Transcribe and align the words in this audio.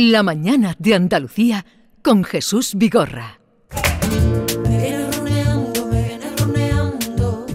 La 0.00 0.22
mañana 0.22 0.76
de 0.78 0.94
Andalucía 0.94 1.66
con 2.04 2.22
Jesús 2.22 2.74
Vigorra. 2.76 3.40
Me 4.62 4.78
viene 4.78 5.10
roneando, 5.10 5.86
me 5.86 6.02
viene 6.04 6.36
roneando. 6.38 7.46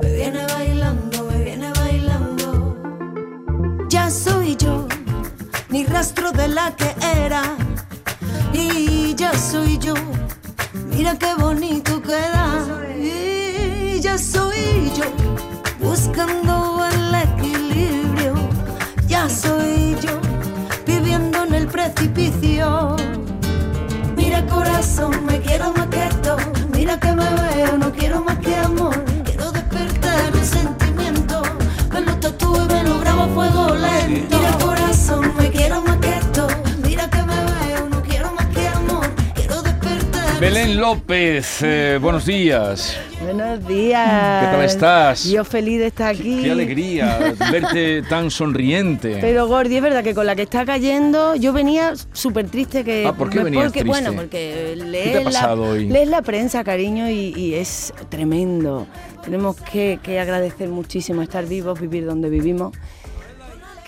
Me 0.00 0.12
viene 0.14 0.46
bailando, 0.46 1.24
me 1.24 1.42
viene 1.42 1.72
bailando. 1.72 2.76
Ya 3.88 4.08
soy 4.08 4.54
yo, 4.54 4.86
ni 5.68 5.84
rastro 5.84 6.30
de 6.30 6.46
la 6.46 6.76
que 6.76 6.94
era. 7.26 7.42
Y 8.52 9.16
ya 9.16 9.36
soy 9.36 9.78
yo, 9.78 9.94
mira 10.94 11.18
qué 11.18 11.34
bonito 11.34 12.00
queda. 12.00 12.86
Y 12.96 13.98
ya 14.00 14.16
soy 14.16 14.92
yo, 14.96 15.06
buscando 15.80 16.84
el 16.84 17.14
soy 19.30 19.96
yo, 20.02 20.20
viviendo 20.84 21.44
en 21.44 21.54
el 21.54 21.66
precipicio. 21.66 22.96
Mira 24.16 24.44
corazón, 24.46 25.24
me 25.24 25.40
quiero 25.40 25.72
más 25.72 25.86
que 25.86 26.04
esto. 26.06 26.36
Mira 26.72 26.98
que 26.98 27.12
me 27.12 27.24
veo, 27.24 27.78
no 27.78 27.92
quiero 27.92 28.22
más 28.22 28.38
que 28.38 28.56
amor. 28.56 29.04
Quiero 29.24 29.52
despertar 29.52 30.34
un 30.34 30.44
sentimiento. 30.44 31.42
Me 31.92 32.00
lo 32.00 32.14
tatúe, 32.16 32.66
me 32.66 32.82
lo 32.84 32.98
grabo 33.00 33.22
a 33.22 33.28
fuego 33.28 33.74
lento. 33.76 34.36
Mira 34.36 34.58
corazón, 34.58 35.32
me 35.36 35.50
quiero 35.50 35.82
más 35.82 35.96
que 35.98 36.10
esto. 36.10 36.48
Mira 36.82 37.08
que 37.08 37.22
me 37.22 37.36
veo, 37.36 37.88
no 37.88 38.02
quiero 38.02 38.32
más 38.32 38.46
que 38.46 38.66
amor. 38.68 39.06
Quiero 39.34 39.62
despertar. 39.62 40.40
Belén 40.40 40.80
López, 40.80 41.62
eh, 41.62 41.98
buenos 42.00 42.26
días. 42.26 42.98
Buenos 43.32 43.64
días. 43.68 44.44
¿Qué 44.44 44.50
tal 44.50 44.64
estás? 44.64 45.24
Yo 45.24 45.44
feliz 45.44 45.78
de 45.78 45.86
estar 45.86 46.16
aquí. 46.16 46.42
Qué 46.42 46.50
alegría 46.50 47.32
verte 47.52 48.02
tan 48.08 48.28
sonriente. 48.28 49.18
Pero 49.20 49.46
Gordi, 49.46 49.76
es 49.76 49.82
verdad 49.82 50.02
que 50.02 50.16
con 50.16 50.26
la 50.26 50.34
que 50.34 50.42
está 50.42 50.66
cayendo, 50.66 51.36
yo 51.36 51.52
venía 51.52 51.92
súper 52.12 52.48
triste 52.48 52.82
que... 52.82 53.06
Ah, 53.06 53.12
¿por 53.12 53.30
qué 53.30 53.44
venías 53.44 53.66
porque, 53.66 53.82
triste? 53.82 54.02
Bueno, 54.02 54.20
porque 54.20 54.74
lees, 54.74 55.32
la, 55.32 55.54
hoy? 55.54 55.88
lees 55.88 56.08
la 56.08 56.22
prensa, 56.22 56.64
cariño, 56.64 57.08
y, 57.08 57.32
y 57.36 57.54
es 57.54 57.94
tremendo. 58.08 58.88
Tenemos 59.22 59.54
que, 59.60 60.00
que 60.02 60.18
agradecer 60.18 60.68
muchísimo 60.68 61.22
estar 61.22 61.46
vivos, 61.46 61.80
vivir 61.80 62.06
donde 62.06 62.30
vivimos, 62.30 62.76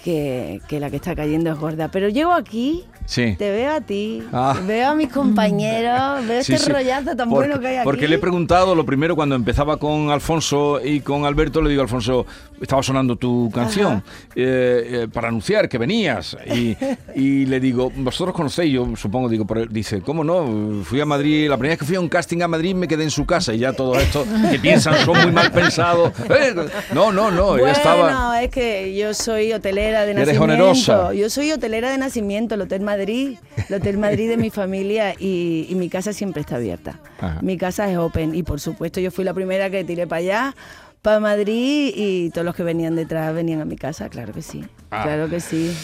que, 0.04 0.60
que 0.68 0.78
la 0.78 0.88
que 0.88 0.96
está 0.96 1.16
cayendo 1.16 1.50
es 1.50 1.58
gorda. 1.58 1.90
Pero 1.90 2.08
llego 2.08 2.30
aquí... 2.30 2.84
Sí. 3.06 3.34
Te 3.38 3.50
veo 3.50 3.72
a 3.72 3.80
ti, 3.80 4.22
Ah. 4.32 4.56
veo 4.66 4.90
a 4.90 4.94
mis 4.94 5.08
compañeros, 5.12 6.24
veo 6.26 6.42
Sí, 6.42 6.52
este 6.54 6.66
sí. 6.66 6.72
rollazo 6.72 7.16
tan 7.16 7.28
Porque- 7.28 7.48
bueno 7.48 7.60
que 7.60 7.68
hay 7.68 7.76
aquí. 7.76 7.84
Porque 7.84 8.08
le 8.08 8.16
he 8.16 8.18
preguntado, 8.18 8.74
lo 8.74 8.84
primero, 8.86 9.16
cuando 9.16 9.34
empezaba 9.34 9.76
con 9.76 10.10
Alfonso 10.10 10.80
y 10.82 11.00
con 11.00 11.24
Alberto, 11.24 11.60
le 11.62 11.70
digo, 11.70 11.82
Alfonso, 11.82 12.26
estaba 12.60 12.82
sonando 12.82 13.16
tu 13.16 13.50
canción 13.52 14.02
eh, 14.36 15.02
eh, 15.04 15.08
para 15.12 15.28
anunciar 15.28 15.68
que 15.68 15.78
venías. 15.78 16.36
Y, 16.54 16.76
y 17.14 17.46
le 17.46 17.58
digo, 17.60 17.90
vosotros 17.96 18.34
conocéis, 18.34 18.72
yo 18.72 18.88
supongo, 18.96 19.28
digo, 19.28 19.46
pero 19.46 19.66
dice, 19.66 20.00
¿cómo 20.00 20.22
no? 20.24 20.82
Fui 20.84 21.00
a 21.00 21.04
Madrid, 21.06 21.48
la 21.48 21.56
primera 21.56 21.72
vez 21.72 21.78
que 21.80 21.84
fui 21.86 21.96
a 21.96 22.00
un 22.00 22.08
casting 22.08 22.40
a 22.42 22.48
Madrid 22.48 22.74
me 22.74 22.86
quedé 22.88 23.02
en 23.04 23.10
su 23.10 23.26
casa 23.26 23.52
y 23.52 23.58
ya 23.58 23.72
todo 23.72 23.96
esto 23.98 24.24
que 24.50 24.58
piensan 24.58 24.94
son 25.04 25.20
muy 25.22 25.32
mal 25.32 25.50
pensados. 25.50 26.12
Eh, 26.30 26.54
no, 26.94 27.10
no, 27.12 27.30
no, 27.30 27.48
Bueno, 27.48 27.66
estaba... 27.68 28.42
es 28.42 28.50
que 28.50 28.94
yo 28.96 29.12
soy 29.14 29.52
hotelera 29.52 30.02
de 30.04 30.12
Eres 30.12 30.28
nacimiento. 30.28 30.44
onerosa. 30.44 31.12
Yo 31.14 31.28
soy 31.30 31.50
hotelera 31.52 31.90
de 31.90 31.98
nacimiento, 31.98 32.54
el 32.54 32.60
Hotel 32.62 32.80
Madrid, 32.96 33.36
el 33.68 33.74
Hotel 33.74 33.98
Madrid 33.98 34.28
de 34.28 34.36
mi 34.36 34.50
familia 34.60 35.14
y, 35.18 35.66
y 35.68 35.74
mi 35.74 35.88
casa 35.88 36.12
siempre 36.12 36.40
está 36.40 36.56
abierta. 36.56 37.00
Ajá. 37.20 37.38
Mi 37.42 37.56
casa 37.56 37.90
es 37.90 37.96
open 37.98 38.34
y 38.34 38.42
por 38.42 38.60
supuesto 38.60 39.00
yo 39.00 39.10
fui 39.10 39.24
la 39.24 39.34
primera 39.34 39.70
que 39.70 39.84
tiré 39.84 40.06
para 40.06 40.18
allá, 40.20 40.56
para 41.02 41.18
Madrid 41.20 41.92
y 41.96 42.30
todos 42.30 42.44
los 42.44 42.54
que 42.54 42.62
venían 42.62 42.94
detrás 42.94 43.34
venían 43.34 43.60
a 43.60 43.64
mi 43.64 43.76
casa, 43.76 44.08
claro 44.08 44.32
que 44.32 44.42
sí, 44.42 44.64
Ah. 44.90 45.02
claro 45.04 45.28
que 45.28 45.40
sí. 45.40 45.74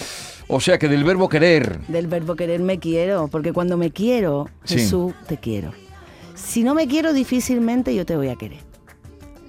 O 0.51 0.61
sea 0.61 0.79
que 0.79 0.89
del 0.89 1.05
verbo 1.05 1.29
querer, 1.29 1.79
Del 1.89 2.07
verbo 2.07 2.35
querer 2.37 2.61
me 2.61 2.79
quiero, 2.79 3.29
porque 3.29 3.53
cuando 3.53 3.77
me 3.77 3.91
quiero, 3.91 4.49
Sí. 4.65 4.75
Jesús, 4.79 5.13
te 5.27 5.37
quiero. 5.37 5.73
Si 6.35 6.63
no 6.63 6.75
me 6.75 6.87
quiero, 6.87 7.13
difícilmente 7.13 7.95
yo 7.95 8.07
te 8.07 8.17
voy 8.17 8.29
a 8.29 8.37
querer. 8.37 8.61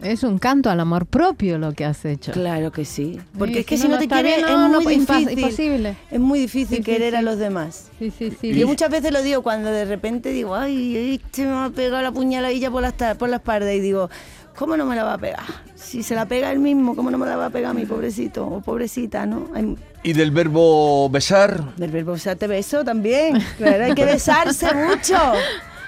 Es 0.02 0.24
un 0.24 0.40
canto 0.40 0.70
al 0.70 0.80
amor 0.80 1.06
propio 1.06 1.58
lo 1.58 1.74
que 1.74 1.84
has 1.84 2.06
hecho. 2.06 2.32
Claro 2.32 2.72
que 2.72 2.86
sí. 2.86 3.20
Porque 3.38 3.54
Sí, 3.56 3.60
es 3.60 3.66
que 3.66 3.78
si 3.78 3.84
no 3.88 3.96
no 3.96 4.00
te 4.00 4.08
quieres 4.08 4.38
bien, 4.38 4.48
es 4.48 4.58
no, 4.58 4.82
muy 4.82 4.96
difícil. 4.98 5.30
imposible. 5.40 5.98
Es 6.10 6.20
muy 6.20 6.40
difícil 6.40 6.78
Sí, 6.78 6.84
sí, 6.84 6.84
querer 6.84 7.16
a 7.18 7.22
los 7.22 7.38
demás. 7.38 7.90
Sí, 8.00 8.12
sí, 8.18 8.32
sí. 8.40 8.54
Yo 8.54 8.66
muchas 8.68 8.90
veces 8.90 9.12
lo 9.12 9.22
digo 9.22 9.42
cuando 9.44 9.70
de 9.72 9.84
repente 9.86 10.30
digo, 10.32 10.56
ay, 10.56 11.20
este 11.22 11.44
me 11.46 11.52
va 11.52 11.66
a 11.66 11.70
pegar 11.70 12.02
la 12.04 12.12
puñaladilla 12.14 12.72
por 12.72 12.82
la, 12.82 12.92
por 13.16 13.28
la 13.30 13.38
espalda 13.38 13.74
y 13.74 13.82
digo, 13.82 14.10
¿cómo 14.56 14.78
no 14.78 14.86
me 14.86 14.96
la 14.96 15.04
va 15.04 15.14
a 15.16 15.18
pegar? 15.18 15.44
Si 15.76 16.02
se 16.02 16.16
la 16.16 16.26
pega 16.26 16.50
él 16.52 16.60
mismo, 16.60 16.96
¿cómo 16.96 17.12
no 17.12 17.18
me 17.18 17.26
la 17.26 17.36
va 17.36 17.48
a 17.48 17.50
pegar 17.50 17.74
mi 17.76 17.86
pobrecito 17.86 18.48
o 18.48 18.62
pobrecita, 18.62 19.26
no? 19.26 19.50
Hay- 19.54 19.76
y 20.02 20.14
del 20.14 20.32
verbo 20.32 21.10
besar, 21.10 21.76
del 21.76 21.92
verbo 21.92 22.14
besar 22.14 22.38
te 22.38 22.48
beso 22.48 22.86
también. 22.86 23.38
Claro, 23.58 23.84
hay 23.84 23.94
que 23.96 24.06
besarse 24.06 24.68
mucho. 24.74 25.18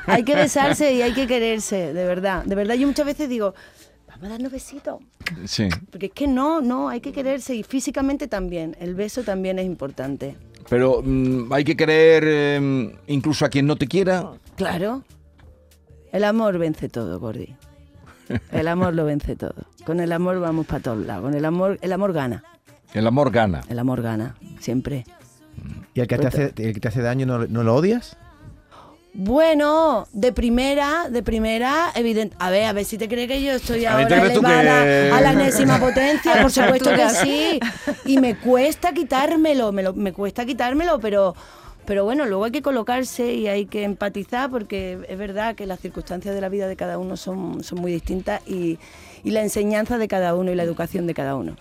Hay 0.06 0.24
que 0.24 0.36
besarse 0.36 0.92
y 0.94 1.02
hay 1.02 1.14
que 1.14 1.28
quererse, 1.28 1.94
de 1.94 2.06
verdad. 2.06 2.44
De 2.44 2.56
verdad, 2.56 2.74
yo 2.76 2.88
muchas 2.88 3.06
veces 3.06 3.30
digo, 3.30 3.54
vamos 4.22 4.30
darnos 4.30 4.52
besitos. 4.52 5.00
sí. 5.46 5.68
Porque 5.90 6.08
es 6.08 6.12
que 6.12 6.28
no, 6.28 6.62
no, 6.62 6.90
hay 6.90 7.02
que 7.02 7.12
quererse 7.12 7.56
y 7.56 7.64
físicamente 7.64 8.28
también. 8.28 8.76
El 8.80 8.94
beso 8.94 9.24
también 9.24 9.58
es 9.58 9.66
importante. 9.66 10.38
Pero 10.70 11.02
mm, 11.04 11.52
hay 11.52 11.64
que 11.64 11.76
querer 11.76 12.24
eh, 12.28 12.96
incluso 13.08 13.46
a 13.46 13.50
quien 13.50 13.66
no 13.66 13.76
te 13.76 13.88
quiera. 13.88 14.32
Claro. 14.56 15.04
El 16.12 16.24
amor 16.24 16.58
vence 16.58 16.88
todo, 16.88 17.20
Gordi. 17.20 17.56
El 18.52 18.68
amor 18.68 18.94
lo 18.94 19.06
vence 19.06 19.36
todo. 19.36 19.66
Con 19.86 20.00
el 20.00 20.12
amor 20.12 20.40
vamos 20.40 20.68
para 20.68 20.82
todos 20.82 21.06
lados. 21.06 21.24
Con 21.24 21.34
el 21.34 21.44
amor, 21.44 21.80
el 21.82 21.92
amor 21.92 22.14
gana. 22.14 22.44
El 22.94 23.08
amor 23.08 23.32
gana. 23.32 23.62
El 23.70 23.80
amor 23.80 24.02
gana, 24.02 24.36
siempre. 24.60 25.06
¿Y 25.94 26.02
el 26.02 26.08
que 26.08 26.18
te 26.18 26.28
hace, 26.28 26.54
el 26.56 26.74
que 26.74 26.80
te 26.80 26.88
hace 26.88 27.02
daño 27.02 27.26
no, 27.26 27.48
no 27.48 27.64
lo 27.64 27.76
odias? 27.76 28.18
Bueno, 29.14 30.08
de 30.14 30.32
primera, 30.32 31.08
de 31.10 31.22
primera, 31.22 31.92
evidente. 31.96 32.36
A 32.40 32.50
ver, 32.50 32.64
a 32.66 32.74
ver 32.74 32.86
si 32.86 32.98
te 32.98 33.10
crees 33.10 33.28
que 33.28 33.44
yo 33.44 33.52
estoy 33.52 33.86
A 33.86 33.96
ver, 33.98 34.08
¿te 34.08 34.16
ahora 34.16 34.32
elevada 34.32 34.84
que- 34.86 35.12
a 35.14 35.20
la 35.22 35.32
enésima 35.34 35.80
potencia, 35.80 36.42
por 36.42 36.52
supuesto 36.52 36.92
que 36.96 37.10
sí. 37.10 37.60
Y 38.06 38.20
me 38.20 38.38
cuesta 38.38 38.94
quitármelo, 38.94 39.72
me, 39.74 39.84
lo- 39.84 39.94
me 39.94 40.14
cuesta 40.14 40.46
quitármelo, 40.46 41.00
pero, 41.00 41.36
pero 41.86 42.04
bueno, 42.04 42.26
luego 42.26 42.46
hay 42.46 42.52
que 42.52 42.62
colocarse 42.62 43.34
y 43.34 43.48
hay 43.48 43.66
que 43.66 43.84
empatizar 43.84 44.50
porque 44.50 45.00
es 45.08 45.18
verdad 45.18 45.56
que 45.56 45.66
las 45.66 45.80
circunstancias 45.80 46.34
de 46.36 46.42
la 46.42 46.50
vida 46.50 46.68
de 46.68 46.76
cada 46.76 46.98
uno 46.98 47.18
son, 47.18 47.64
son 47.64 47.82
muy 47.82 47.92
distintas 47.92 48.42
y, 48.48 48.78
y 49.24 49.32
la 49.32 49.42
enseñanza 49.42 49.98
de 49.98 50.08
cada 50.08 50.36
uno 50.36 50.52
y 50.52 50.56
la 50.56 50.64
educación 50.64 51.08
de 51.08 51.14
cada 51.14 51.36
uno. 51.36 51.56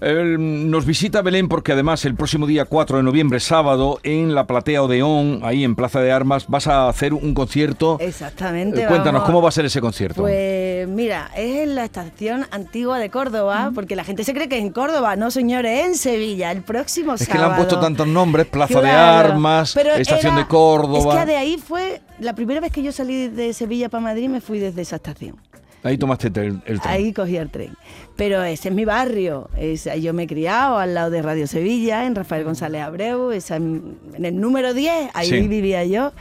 Nos 0.00 0.86
visita 0.86 1.22
Belén 1.22 1.48
porque 1.48 1.72
además 1.72 2.04
el 2.04 2.14
próximo 2.14 2.46
día 2.46 2.64
4 2.66 2.98
de 2.98 3.02
noviembre, 3.02 3.40
sábado, 3.40 3.98
en 4.04 4.34
la 4.34 4.46
Platea 4.46 4.82
Odeón, 4.82 5.40
ahí 5.42 5.64
en 5.64 5.74
Plaza 5.74 6.00
de 6.00 6.12
Armas, 6.12 6.46
vas 6.46 6.68
a 6.68 6.88
hacer 6.88 7.14
un 7.14 7.34
concierto. 7.34 7.98
Exactamente. 8.00 8.82
Eh, 8.82 8.86
Cuéntanos, 8.86 9.20
vamos. 9.22 9.26
¿cómo 9.26 9.42
va 9.42 9.48
a 9.48 9.52
ser 9.52 9.64
ese 9.64 9.80
concierto? 9.80 10.22
Pues 10.22 10.86
mira, 10.86 11.30
es 11.36 11.64
en 11.64 11.74
la 11.74 11.84
estación 11.84 12.46
antigua 12.52 12.98
de 12.98 13.10
Córdoba, 13.10 13.72
porque 13.74 13.96
la 13.96 14.04
gente 14.04 14.22
se 14.22 14.32
cree 14.34 14.48
que 14.48 14.58
es 14.58 14.62
en 14.64 14.70
Córdoba, 14.70 15.16
no 15.16 15.30
señores, 15.32 15.86
en 15.86 15.94
Sevilla, 15.96 16.52
el 16.52 16.62
próximo 16.62 17.14
es 17.14 17.20
que 17.20 17.26
sábado. 17.26 17.46
le 17.48 17.50
han 17.50 17.56
puesto 17.56 17.80
tantos 17.80 18.06
nombres, 18.06 18.46
Plaza 18.46 18.80
de 18.80 18.88
Claro, 18.88 18.97
Armas, 18.98 19.72
pero 19.74 19.94
Estación 19.94 20.34
era- 20.34 20.42
de 20.42 20.48
Córdoba. 20.48 21.14
Es 21.14 21.20
que 21.20 21.26
de 21.26 21.36
ahí 21.36 21.56
fue 21.58 22.00
la 22.18 22.34
primera 22.34 22.60
vez 22.60 22.72
que 22.72 22.82
yo 22.82 22.92
salí 22.92 23.28
de 23.28 23.52
Sevilla 23.52 23.88
para 23.88 24.02
Madrid, 24.02 24.28
me 24.28 24.40
fui 24.40 24.58
desde 24.58 24.82
esa 24.82 24.96
estación. 24.96 25.36
Ahí 25.84 25.96
tomaste 25.96 26.26
el, 26.26 26.60
el 26.66 26.80
tren. 26.80 26.80
Ahí 26.92 27.12
cogí 27.12 27.36
el 27.36 27.50
tren. 27.50 27.76
Pero 28.16 28.42
ese 28.42 28.68
es 28.70 28.74
mi 28.74 28.84
barrio. 28.84 29.48
Es, 29.56 29.88
yo 30.00 30.12
me 30.12 30.24
he 30.24 30.26
criado 30.26 30.76
al 30.78 30.92
lado 30.94 31.08
de 31.10 31.22
Radio 31.22 31.46
Sevilla, 31.46 32.04
en 32.04 32.16
Rafael 32.16 32.42
González 32.42 32.82
Abreu, 32.82 33.30
esa 33.30 33.56
en, 33.56 33.96
el 34.20 34.40
número 34.40 34.74
10, 34.74 35.10
ahí 35.14 35.28
Sí. 35.28 35.46
vivía 35.46 35.84
yo. 35.84 36.12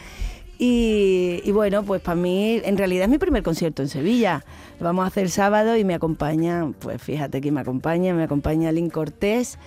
Y, 0.59 1.41
y 1.44 1.51
bueno, 1.51 1.83
pues 1.83 2.01
para 2.01 2.15
mí, 2.15 2.61
en 2.63 2.77
realidad 2.77 3.03
es 3.05 3.09
mi 3.09 3.17
primer 3.17 3.44
concierto 3.44 3.81
en 3.81 3.89
Sevilla. 3.89 4.44
Lo 4.79 4.85
vamos 4.85 5.03
a 5.05 5.07
hacer 5.07 5.23
el 5.23 5.31
sábado 5.31 5.75
y 5.77 5.83
me 5.83 5.94
acompaña, 5.95 6.71
pues 6.79 7.01
fíjate 7.01 7.41
que 7.41 7.51
me 7.51 7.61
acompaña, 7.61 8.13
me 8.13 8.23
acompaña 8.23 8.71
Lynn 8.71 8.89
Cortés. 8.89 9.57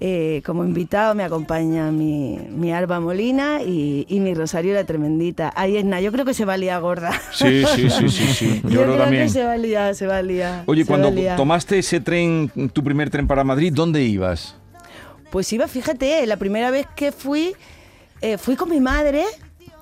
Eh, 0.00 0.42
como 0.44 0.64
invitado 0.64 1.14
me 1.14 1.22
acompaña 1.24 1.90
mi, 1.90 2.38
mi 2.50 2.72
Alba 2.72 2.98
Molina 3.00 3.62
y, 3.62 4.04
y 4.08 4.20
mi 4.20 4.34
Rosario 4.34 4.74
la 4.74 4.84
Tremendita. 4.84 5.52
Ahí 5.56 5.76
es 5.76 5.84
nada, 5.84 6.00
yo 6.00 6.10
creo 6.12 6.24
que 6.24 6.34
se 6.34 6.44
va 6.44 6.54
a 6.54 6.56
liar 6.56 6.80
gorda. 6.80 7.12
Sí, 7.32 7.64
sí, 7.74 7.88
sí, 7.90 8.08
sí, 8.08 8.26
sí. 8.26 8.60
Yo, 8.64 8.70
Yo, 8.70 8.80
creo 8.80 8.84
creo 8.94 8.98
también. 9.04 9.22
que 9.24 9.28
se 9.30 9.44
va 9.44 9.52
a 9.52 9.56
liar, 9.56 9.94
se 9.94 10.06
va 10.06 10.18
a 10.18 10.22
liar. 10.22 10.62
Oye, 10.66 10.84
cuando 10.84 11.12
tomaste 11.36 11.78
ese 11.78 12.00
tren, 12.00 12.50
tu 12.72 12.82
primer 12.82 13.08
tren 13.10 13.26
para 13.26 13.44
Madrid, 13.44 13.72
¿dónde 13.74 14.02
ibas? 14.02 14.56
Pues 15.30 15.52
iba, 15.52 15.66
fíjate, 15.68 16.26
la 16.26 16.36
primera 16.36 16.70
vez 16.70 16.86
que 16.94 17.10
fui, 17.10 17.54
eh, 18.20 18.38
fui 18.38 18.54
con 18.56 18.70
mi 18.70 18.80
madre, 18.80 19.24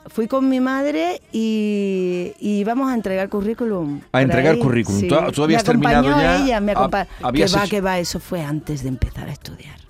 fui 0.06 0.26
con 0.26 0.48
mi 0.48 0.60
madre 0.60 1.20
y, 1.30 2.32
íbamos 2.40 2.90
a 2.90 2.94
entregar 2.94 3.28
currículum. 3.28 4.00
A 4.12 4.22
entregar 4.22 4.54
ahí, 4.54 4.60
currículum. 4.60 5.00
sí. 5.00 5.08
¿Tú- 5.08 5.16
tú 5.32 5.42
habías 5.44 5.62
me 5.66 5.70
acompañó 5.70 6.02
terminado 6.02 6.22
ya? 6.38 6.44
ella, 6.44 6.60
me. 6.60 6.72
Que 6.74 6.80
va, 6.88 7.06
hecho- 7.34 7.58
que 7.70 7.80
va, 7.80 7.98
eso 7.98 8.18
fue 8.20 8.42
antes 8.42 8.82
de 8.82 8.88
empezar 8.88 9.28
a 9.28 9.32
estudiar. 9.32 9.81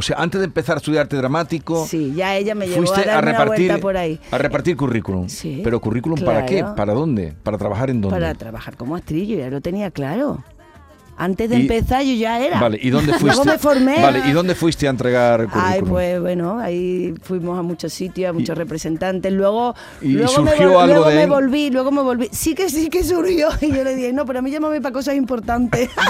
O 0.00 0.02
sea, 0.02 0.16
antes 0.18 0.40
de 0.40 0.46
empezar 0.46 0.76
a 0.76 0.78
estudiar 0.78 1.02
arte 1.02 1.14
dramático, 1.16 1.86
Sí, 1.86 2.14
ya 2.16 2.34
ella 2.34 2.54
me 2.54 2.66
llevó 2.66 2.90
a 2.90 2.96
dar 3.04 3.10
a 3.10 3.18
una 3.18 3.32
repartir, 3.32 3.66
vuelta 3.68 3.82
por 3.82 3.96
ahí. 3.98 4.18
a 4.30 4.38
repartir 4.38 4.74
currículum. 4.74 5.28
Sí, 5.28 5.60
Pero 5.62 5.78
currículum 5.78 6.18
para 6.24 6.46
qué? 6.46 6.64
¿Para 6.74 6.94
dónde? 6.94 7.34
¿Para 7.42 7.58
trabajar 7.58 7.90
en 7.90 8.00
dónde? 8.00 8.16
Para 8.18 8.32
trabajar 8.34 8.78
como 8.78 8.96
actriz, 8.96 9.28
yo 9.28 9.36
ya 9.36 9.50
lo 9.50 9.60
tenía 9.60 9.90
claro. 9.90 10.42
Antes 11.22 11.50
de 11.50 11.58
Y- 11.58 11.62
empezar 11.62 12.02
yo 12.02 12.14
ya 12.14 12.40
era. 12.40 12.58
Vale, 12.58 12.78
¿y 12.80 12.88
dónde 12.88 13.12
fuiste? 13.18 13.26
Luego 13.26 13.44
me 13.44 13.58
formé. 13.58 14.00
Vale, 14.00 14.22
¿y 14.26 14.32
dónde 14.32 14.54
fuiste 14.54 14.86
a 14.86 14.90
entregar 14.90 15.40
currículum? 15.44 15.64
Ay, 15.66 15.82
pues 15.82 16.18
bueno, 16.20 16.58
ahí 16.58 17.12
fuimos 17.22 17.58
a 17.58 17.62
muchos 17.62 17.92
sitios, 17.92 18.30
a 18.30 18.32
muchos 18.32 18.56
representantes. 18.56 19.30
Luego, 19.30 19.74
¿Y 20.00 20.12
luego, 20.14 20.42
me, 20.42 20.50
surgió 20.52 20.72
vol- 20.72 20.80
algo 20.82 20.94
luego 20.94 21.10
de 21.10 21.16
me 21.16 21.26
volví, 21.26 21.70
luego 21.70 21.90
me 21.90 22.00
volví. 22.00 22.30
Sí 22.32 22.54
que 22.54 22.70
sí 22.70 22.88
que 22.88 23.04
surgió. 23.04 23.48
Y 23.60 23.70
yo 23.70 23.84
le 23.84 23.94
dije, 23.94 24.14
no, 24.14 24.24
pero 24.24 24.38
a 24.38 24.42
mí 24.42 24.50
llámame 24.50 24.80
para 24.80 24.94
cosas 24.94 25.14
importantes. 25.14 25.90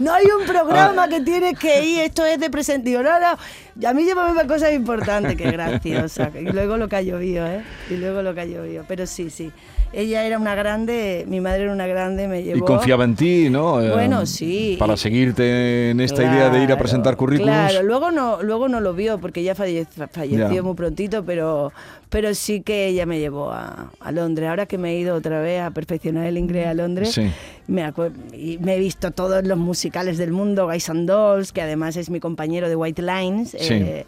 no 0.00 0.12
hay 0.14 0.26
un 0.26 0.46
programa 0.46 1.08
que 1.08 1.20
tienes 1.20 1.58
que 1.58 1.84
ir, 1.84 2.00
esto 2.02 2.24
es 2.24 2.38
de 2.38 2.50
presente. 2.50 2.90
Digo, 2.90 3.02
no, 3.02 3.10
no, 3.18 3.88
a 3.88 3.92
mí 3.92 4.04
llámame 4.06 4.34
para 4.34 4.46
cosas 4.48 4.72
importantes, 4.72 5.36
qué 5.36 5.50
graciosa. 5.50 6.30
Y 6.38 6.44
luego 6.52 6.76
lo 6.76 6.88
que 6.88 6.96
ha 6.96 7.02
llovido, 7.02 7.46
¿eh? 7.46 7.62
Y 7.90 7.94
luego 7.96 8.22
lo 8.22 8.34
que 8.34 8.40
ha 8.42 8.46
llovido. 8.46 8.84
Pero 8.86 9.06
sí, 9.06 9.30
sí. 9.30 9.50
Ella 9.92 10.26
era 10.26 10.36
una 10.38 10.54
grande, 10.54 11.24
mi 11.28 11.40
madre 11.40 11.62
era 11.62 11.72
una 11.72 11.86
grande, 11.86 12.28
me 12.28 12.42
llevó. 12.42 12.58
Y 12.58 12.60
confiaba 12.60 13.04
en 13.04 13.14
ti, 13.16 13.48
¿no? 13.48 13.80
Eh, 13.80 13.90
Bueno, 13.92 14.26
sí. 14.26 14.76
Para 14.78 14.96
seguirte 14.96 15.90
en 15.90 16.00
esta 16.00 16.22
idea 16.22 16.50
de 16.50 16.62
ir 16.62 16.72
a 16.72 16.76
presentar 16.78 17.16
currículums. 17.16 17.70
Claro, 17.70 17.82
luego 17.86 18.10
no, 18.10 18.42
luego 18.42 18.68
no 18.68 18.80
lo 18.80 18.92
vio 18.92 19.18
porque 19.18 19.40
ella 19.40 19.54
falle- 19.54 19.86
falleció 20.10 20.52
Ya. 20.52 20.62
muy 20.62 20.74
prontito, 20.74 21.24
pero, 21.24 21.72
pero 22.10 22.34
sí 22.34 22.60
que 22.60 22.88
ella 22.88 23.06
me 23.06 23.18
llevó 23.20 23.50
a, 23.52 23.90
a 24.00 24.12
Londres. 24.12 24.48
Ahora 24.50 24.66
que 24.66 24.76
me 24.76 24.90
he 24.92 24.98
ido 24.98 25.14
otra 25.14 25.40
vez 25.40 25.62
a 25.62 25.70
perfeccionar 25.70 26.26
el 26.26 26.36
inglés 26.36 26.66
a 26.66 26.74
Londres, 26.74 27.12
Sí. 27.12 27.30
me, 27.68 27.90
y 28.34 28.58
me 28.58 28.74
he 28.76 28.78
visto 28.78 29.12
todos 29.12 29.44
los 29.46 29.56
musicales 29.56 30.18
del 30.18 30.32
mundo, 30.32 30.66
Guys 30.66 30.90
and 30.90 31.08
Dolls, 31.08 31.52
que 31.52 31.62
además 31.62 31.96
es 31.96 32.10
mi 32.10 32.20
compañero 32.20 32.68
de 32.68 32.76
White 32.76 33.02
Lines. 33.02 33.50
Sí. 33.58 33.74
eh, 33.74 34.06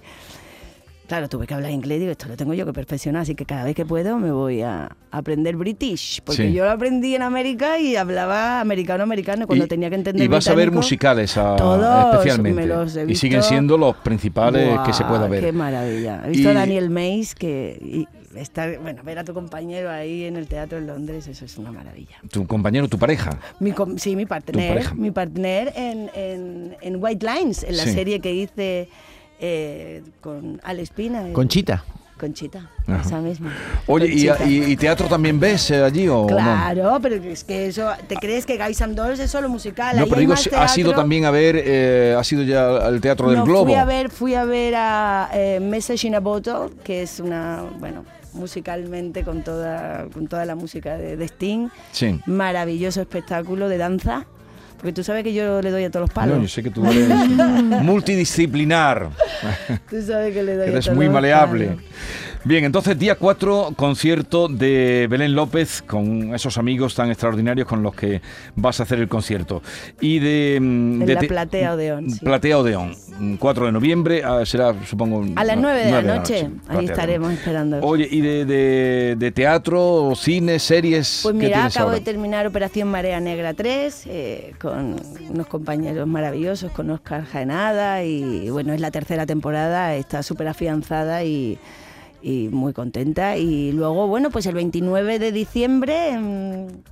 Claro, 1.08 1.28
tuve 1.28 1.46
que 1.46 1.54
hablar 1.54 1.70
inglés, 1.70 2.00
digo, 2.00 2.12
esto 2.12 2.28
lo 2.28 2.36
tengo 2.36 2.52
yo 2.52 2.66
que 2.66 2.72
perfeccionar, 2.74 3.22
así 3.22 3.34
que 3.34 3.46
cada 3.46 3.64
vez 3.64 3.74
que 3.74 3.86
puedo 3.86 4.18
me 4.18 4.30
voy 4.30 4.60
a 4.60 4.94
aprender 5.10 5.56
British, 5.56 6.20
porque 6.22 6.48
Sí. 6.48 6.52
yo 6.52 6.64
lo 6.66 6.70
aprendí 6.70 7.14
en 7.14 7.22
América 7.22 7.78
y 7.80 7.96
hablaba 7.96 8.60
americano-americano 8.60 9.46
cuando 9.46 9.64
Y- 9.64 9.68
tenía 9.68 9.88
que 9.88 9.96
entender 9.96 10.22
Y 10.22 10.28
vas 10.28 10.46
a 10.48 10.54
ver 10.54 10.70
musicales 10.70 11.36
a- 11.38 11.56
Todos 11.56 12.14
especialmente. 12.14 12.60
me 12.60 12.66
los 12.66 12.94
he 12.94 13.10
y 13.10 13.14
siguen 13.14 13.38
visto. 13.38 13.48
siendo 13.48 13.78
los 13.78 13.96
principales 13.96 14.78
que 14.84 14.92
se 14.92 15.04
pueda 15.04 15.26
ver. 15.26 15.42
Qué 15.44 15.50
maravilla. 15.52 16.22
He 16.26 16.28
visto 16.28 16.48
Y- 16.48 16.50
a 16.50 16.54
Daniel 16.54 16.90
Mays 16.90 17.34
que 17.34 17.78
y 17.80 18.06
estar, 18.38 18.78
bueno, 18.78 19.02
ver 19.02 19.18
a 19.18 19.24
tu 19.24 19.32
compañero 19.32 19.90
ahí 19.90 20.24
en 20.24 20.36
el 20.36 20.46
teatro 20.46 20.76
en 20.76 20.86
Londres, 20.88 21.26
eso 21.26 21.46
es 21.46 21.56
una 21.56 21.72
maravilla. 21.72 22.16
Tu 22.30 22.46
compañero, 22.46 22.86
tu 22.86 22.98
pareja. 22.98 23.30
Mi, 23.60 23.72
com- 23.72 23.96
sí, 23.96 24.14
mi 24.14 24.26
pareja. 24.26 24.52
partner, 24.52 24.94
mi 24.94 25.10
partner 25.10 25.72
en, 25.74 26.10
en, 26.14 26.76
en 26.82 27.02
White 27.02 27.26
Lines, 27.26 27.62
en 27.64 27.78
la 27.78 27.84
Sí. 27.84 27.92
serie 27.92 28.20
que 28.20 28.34
hice 28.34 28.88
eh, 29.40 30.02
con 30.20 30.60
Alex 30.64 30.90
Pina. 30.90 31.28
eh, 31.28 31.32
Conchita. 31.32 31.84
Conchita, 32.18 32.68
Ajá. 32.88 33.02
esa 33.06 33.18
misma. 33.20 33.54
Oye, 33.86 34.08
¿y, 34.08 34.72
y- 34.72 34.76
teatro 34.76 35.06
también 35.06 35.38
ves 35.38 35.70
eh, 35.70 35.84
allí 35.84 36.08
o 36.08 36.22
no? 36.22 36.26
Claro, 36.26 36.98
pero 37.00 37.14
es 37.14 37.44
que 37.44 37.66
eso, 37.68 37.88
¿te 38.08 38.16
crees 38.16 38.44
que 38.44 38.58
Guys 38.58 38.82
and 38.82 38.96
Dolls 38.96 39.20
es 39.20 39.30
solo 39.30 39.48
musical? 39.48 39.94
No, 39.94 40.02
Ahí 40.02 40.08
pero 40.08 40.18
digo, 40.22 40.32
más 40.32 40.48
ha 40.48 40.66
sido 40.66 40.88
teatro. 40.88 41.02
también 41.02 41.26
a 41.26 41.30
ver, 41.30 41.62
eh, 41.64 42.16
ha 42.18 42.24
sido 42.24 42.42
ya 42.42 42.78
al 42.78 43.00
Teatro 43.00 43.28
del 43.30 43.38
No, 43.38 43.44
Globo. 43.44 43.66
Fui 43.66 43.74
a 43.74 43.84
ver, 43.84 44.10
fui 44.10 44.34
a 44.34 44.44
ver 44.44 44.74
a 44.76 45.28
eh, 45.32 45.60
Message 45.60 46.08
in 46.08 46.16
a 46.16 46.20
Bottle, 46.20 46.70
que 46.82 47.02
es 47.02 47.20
una, 47.20 47.62
bueno, 47.78 48.04
musicalmente 48.32 49.22
con 49.22 49.44
toda, 49.44 50.06
con 50.12 50.26
toda 50.26 50.44
la 50.44 50.56
música 50.56 50.96
de, 50.98 51.16
de 51.16 51.24
Sting. 51.28 51.68
Sí. 51.92 52.18
Maravilloso 52.26 53.00
espectáculo 53.00 53.68
de 53.68 53.78
danza. 53.78 54.26
Porque 54.78 54.92
tú 54.92 55.02
sabes 55.04 55.24
que 55.24 55.34
yo 55.34 55.60
le 55.60 55.70
doy 55.70 55.84
a 55.84 55.90
todos 55.90 56.06
los 56.08 56.14
palos. 56.14 56.36
No, 56.36 56.42
yo 56.42 56.48
sé 56.48 56.62
que 56.62 56.70
tú 56.70 56.86
eres 56.86 57.08
multidisciplinar, 57.82 59.10
Tú 59.90 60.00
sabes 60.02 60.32
que 60.32 60.42
le 60.42 60.54
doy 60.54 60.64
que 60.64 60.70
a 60.70 60.72
eres 60.72 60.84
todos 60.86 60.96
muy 60.96 61.06
los 61.06 61.14
maleable. 61.14 61.66
palos. 61.66 61.82
Bien, 62.44 62.64
entonces 62.64 62.98
día 62.98 63.16
4, 63.16 63.72
concierto 63.76 64.48
de 64.48 65.06
Belén 65.10 65.34
López 65.34 65.82
con 65.82 66.34
esos 66.34 66.56
amigos 66.56 66.94
tan 66.94 67.10
extraordinarios 67.10 67.66
con 67.66 67.82
los 67.82 67.94
que 67.94 68.22
vas 68.54 68.78
a 68.80 68.84
hacer 68.84 69.00
el 69.00 69.08
concierto. 69.08 69.60
Y 70.00 70.18
de... 70.20 70.58
mm, 70.60 71.00
En 71.02 71.06
de 71.06 71.14
la 71.14 71.20
te- 71.20 71.26
Platea 71.28 71.74
Odeón, 71.74 72.10
sí. 72.10 72.20
Platea 72.24 72.58
Odeón, 72.58 72.94
mm, 73.18 73.34
4 73.36 73.66
de 73.66 73.72
noviembre, 73.72 74.22
ah, 74.24 74.46
será 74.46 74.72
supongo... 74.86 75.24
A 75.36 75.44
las 75.44 75.56
no, 75.56 75.62
9 75.64 75.84
de 75.84 75.90
la 75.90 76.00
noche, 76.02 76.48
ahí 76.68 76.86
estaremos 76.86 77.32
esperando. 77.32 77.80
Oye, 77.80 78.08
¿y 78.10 78.20
de, 78.20 78.44
de- 78.46 79.16
de 79.18 79.32
teatro, 79.32 80.12
cine, 80.16 80.58
series? 80.58 81.20
Pues 81.24 81.34
mira, 81.34 81.66
acabo 81.66 81.88
ahora? 81.88 81.98
de 81.98 82.04
terminar 82.04 82.46
Operación 82.46 82.88
Marea 82.88 83.20
Negra 83.20 83.52
3 83.52 84.04
eh, 84.06 84.54
con 84.60 84.96
unos 85.28 85.46
compañeros 85.48 86.06
maravillosos, 86.06 86.70
con 86.72 86.88
Oscar 86.90 87.24
Jaenada 87.26 88.04
y 88.04 88.48
bueno, 88.48 88.72
es 88.72 88.80
la 88.80 88.90
tercera 88.92 89.26
temporada, 89.26 89.96
está 89.96 90.22
súper 90.22 90.48
afianzada 90.48 91.24
y, 91.24 91.58
y 92.22 92.48
muy 92.48 92.72
contenta. 92.72 93.36
Y 93.36 93.72
luego, 93.72 94.06
bueno, 94.06 94.30
pues 94.30 94.46
el 94.46 94.54
29 94.54 95.18
de 95.18 95.32
diciembre, 95.32 96.10
en 96.10 96.82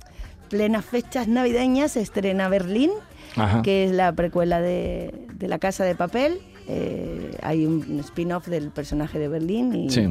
plenas 0.49 0.85
fechas 0.85 1.27
navideñas, 1.27 1.91
se 1.93 2.01
estrena 2.01 2.47
Berlín, 2.49 2.91
Ajá. 3.35 3.61
que 3.61 3.83
es 3.85 3.91
la 3.91 4.11
precuela 4.13 4.61
de, 4.61 5.13
de 5.33 5.47
La 5.47 5.59
Casa 5.59 5.83
de 5.83 5.95
Papel. 5.95 6.39
Eh, 6.69 7.31
hay 7.43 7.65
un 7.65 7.99
spin-off 8.01 8.47
del 8.47 8.69
personaje 8.71 9.19
de 9.19 9.27
Berlín 9.27 9.73
y, 9.73 9.89
Sí. 9.89 10.01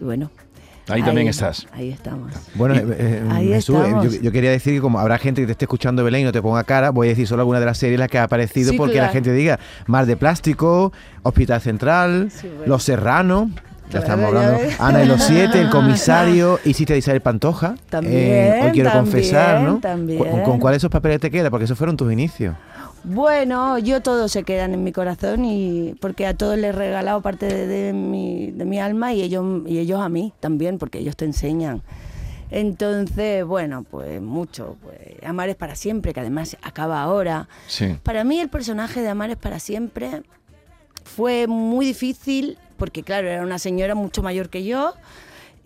y 0.00 0.04
bueno. 0.04 0.30
Ahí 0.90 1.02
también 1.02 1.28
estás. 1.28 1.66
Ahí 1.72 1.90
estamos. 1.90 2.32
Bueno, 2.54 2.74
Y- 2.74 2.78
eh, 2.78 2.84
eh, 2.98 3.22
Ahí 3.30 3.48
Jesús, 3.48 3.76
estamos. 3.76 4.10
yo, 4.14 4.22
yo 4.22 4.32
quería 4.32 4.50
decir 4.50 4.72
que 4.72 4.80
como 4.80 4.98
habrá 4.98 5.18
gente 5.18 5.42
que 5.42 5.46
te 5.46 5.52
esté 5.52 5.66
escuchando 5.66 6.02
Belén 6.02 6.22
y 6.22 6.24
no 6.24 6.32
te 6.32 6.40
ponga 6.40 6.64
cara, 6.64 6.88
voy 6.92 7.08
a 7.08 7.10
decir 7.10 7.26
solo 7.26 7.42
alguna 7.42 7.60
de 7.60 7.66
las 7.66 7.76
series 7.76 7.96
en 7.96 8.00
las 8.00 8.08
que 8.08 8.16
ha 8.16 8.22
aparecido 8.22 8.70
Sí, 8.70 8.78
porque 8.78 8.96
la 8.96 9.08
gente 9.10 9.30
diga 9.34 9.58
Mar 9.86 10.06
de 10.06 10.16
Plástico, 10.16 10.90
Hospital 11.24 11.60
Central, 11.60 12.30
Sí, 12.30 12.48
bueno. 12.48 12.64
Los 12.72 12.84
Serranos. 12.84 13.50
Ya 13.90 14.00
estamos 14.00 14.26
hablando. 14.26 14.58
Ana 14.78 15.02
y 15.02 15.06
los 15.06 15.22
siete, 15.22 15.60
el 15.60 15.70
comisario, 15.70 16.58
hiciste 16.64 16.92
de 16.92 16.98
Isabel 16.98 17.20
Pantoja. 17.22 17.74
También, 17.88 18.16
Eh, 18.16 18.60
hoy 18.64 18.70
quiero 18.72 18.90
también, 18.90 19.12
confesar, 19.12 19.62
¿no? 19.62 19.78
también. 19.80 20.18
¿Con, 20.18 20.42
con 20.42 20.58
cuáles 20.58 20.78
esos 20.78 20.90
papeles 20.90 21.20
te 21.20 21.30
queda? 21.30 21.50
Porque 21.50 21.64
esos 21.64 21.78
fueron 21.78 21.96
tus 21.96 22.12
inicios. 22.12 22.54
Bueno, 23.04 23.78
yo 23.78 24.02
todos 24.02 24.30
se 24.32 24.42
quedan 24.42 24.74
en 24.74 24.84
mi 24.84 24.92
corazón 24.92 25.44
y 25.44 25.94
porque 26.00 26.26
a 26.26 26.34
todos 26.34 26.56
les 26.58 26.70
he 26.70 26.72
regalado 26.72 27.22
parte 27.22 27.46
de, 27.46 27.66
de 27.66 27.92
mi, 27.92 28.50
de 28.50 28.64
mi 28.64 28.80
alma 28.80 29.12
y 29.14 29.22
ellos, 29.22 29.62
y 29.66 29.78
ellos 29.78 30.00
a 30.00 30.08
mí 30.08 30.32
también, 30.40 30.78
porque 30.78 30.98
ellos 30.98 31.16
te 31.16 31.24
enseñan. 31.24 31.82
Entonces, 32.50 33.44
bueno, 33.44 33.84
pues 33.88 34.20
mucho. 34.20 34.76
Pues, 34.82 34.98
Amar 35.24 35.48
es 35.48 35.56
para 35.56 35.74
siempre, 35.76 36.12
que 36.12 36.20
además 36.20 36.56
acaba 36.62 37.02
ahora. 37.02 37.48
Sí. 37.66 37.96
Para 38.02 38.24
mí 38.24 38.40
el 38.40 38.48
personaje 38.48 39.00
de 39.00 39.08
Amar 39.08 39.30
es 39.30 39.36
para 39.36 39.58
siempre 39.60 40.22
fue 41.04 41.46
muy 41.46 41.86
difícil 41.86 42.58
porque, 42.78 43.02
claro, 43.02 43.28
era 43.28 43.42
una 43.42 43.58
señora 43.58 43.94
mucho 43.94 44.22
mayor 44.22 44.48
que 44.48 44.64
yo 44.64 44.94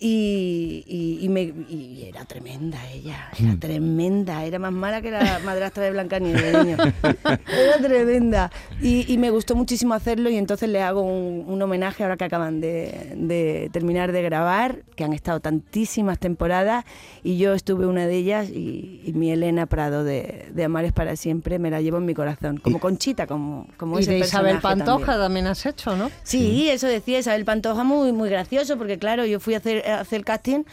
y, 0.06 0.84
y- 0.86 1.18
y 1.24 1.28
me- 1.28 1.42
y 1.68 2.06
era 2.08 2.24
tremenda 2.24 2.78
ella, 2.90 3.28
era 3.38 3.56
tremenda, 3.58 4.44
era 4.44 4.58
más 4.58 4.72
mala 4.72 5.00
que 5.00 5.10
la 5.10 5.38
madrastra 5.44 5.84
de 5.84 5.92
Blancanieves, 5.92 6.42
de 6.52 6.64
niño. 6.64 6.76
Era 7.22 7.78
tremenda. 7.80 8.50
Y, 8.80 9.10
y 9.12 9.18
me 9.18 9.30
gustó 9.30 9.54
muchísimo 9.54 9.94
hacerlo 9.94 10.28
y 10.30 10.36
entonces 10.36 10.68
le 10.68 10.82
hago 10.82 11.02
un, 11.02 11.44
un 11.46 11.62
homenaje 11.62 12.02
ahora 12.02 12.16
que 12.16 12.24
acaban 12.24 12.60
de, 12.60 13.12
de 13.16 13.70
terminar 13.72 14.10
de 14.12 14.22
grabar, 14.22 14.82
que 14.96 15.04
han 15.04 15.12
estado 15.12 15.40
tantísimas 15.40 16.18
temporadas 16.18 16.84
y 17.22 17.38
yo 17.38 17.54
estuve 17.54 17.86
una 17.86 18.06
de 18.06 18.16
ellas 18.16 18.48
y, 18.50 19.00
y 19.04 19.12
mi 19.12 19.30
Elena 19.30 19.66
Prado 19.66 20.02
de, 20.04 20.46
de 20.52 20.64
Amar 20.64 20.84
es 20.84 20.92
para 20.92 21.14
siempre 21.16 21.58
me 21.58 21.70
la 21.70 21.80
llevo 21.80 21.98
en 21.98 22.06
mi 22.06 22.14
corazón, 22.14 22.56
como 22.58 22.80
Conchita, 22.80 23.26
como, 23.26 23.66
como 23.76 23.98
y 23.98 24.02
ese 24.02 24.12
de 24.12 24.18
Isabel 24.18 24.58
Pantoja 24.58 24.98
también. 25.06 25.20
también. 25.22 25.46
has 25.46 25.64
hecho, 25.66 25.96
¿no? 25.96 26.10
Sí, 26.24 26.68
eso 26.70 26.86
decía 26.88 27.18
Isabel 27.20 27.44
Pantoja, 27.44 27.84
muy, 27.84 28.12
muy 28.12 28.28
gracioso, 28.28 28.76
porque 28.76 28.98
claro, 28.98 29.24
yo 29.26 29.38
fui 29.40 29.54
a 29.54 29.58
hacer, 29.58 29.82
a 29.92 30.00
hacer 30.00 30.18
el 30.18 30.24
casting 30.24 30.64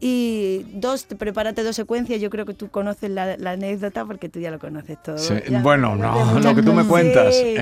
y 0.00 0.66
dos, 0.74 1.04
prepárate 1.04 1.62
dos 1.62 1.76
secuencias, 1.76 2.20
yo 2.20 2.28
creo 2.28 2.44
que 2.44 2.54
tú 2.54 2.68
conoces 2.70 3.10
la, 3.10 3.36
la 3.36 3.52
anécdota 3.52 4.04
porque 4.04 4.28
tú 4.28 4.40
ya 4.40 4.50
lo 4.50 4.58
conoces 4.58 5.00
todo. 5.02 5.16
Sí, 5.18 5.34
bueno, 5.62 5.94
no, 5.94 6.40
lo 6.40 6.54
que 6.54 6.62
tú 6.62 6.72
me 6.72 6.84
cuentas. 6.84 7.34
Sí. 7.36 7.56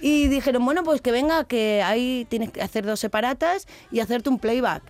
Y 0.00 0.28
dijeron, 0.28 0.64
bueno, 0.64 0.82
pues 0.84 1.00
que 1.00 1.10
venga, 1.12 1.44
que 1.44 1.82
ahí 1.82 2.26
tienes 2.28 2.50
que 2.50 2.62
hacer 2.62 2.84
dos 2.86 3.00
separatas 3.00 3.66
y 3.90 4.00
hacerte 4.00 4.28
un 4.28 4.38
playback. 4.38 4.82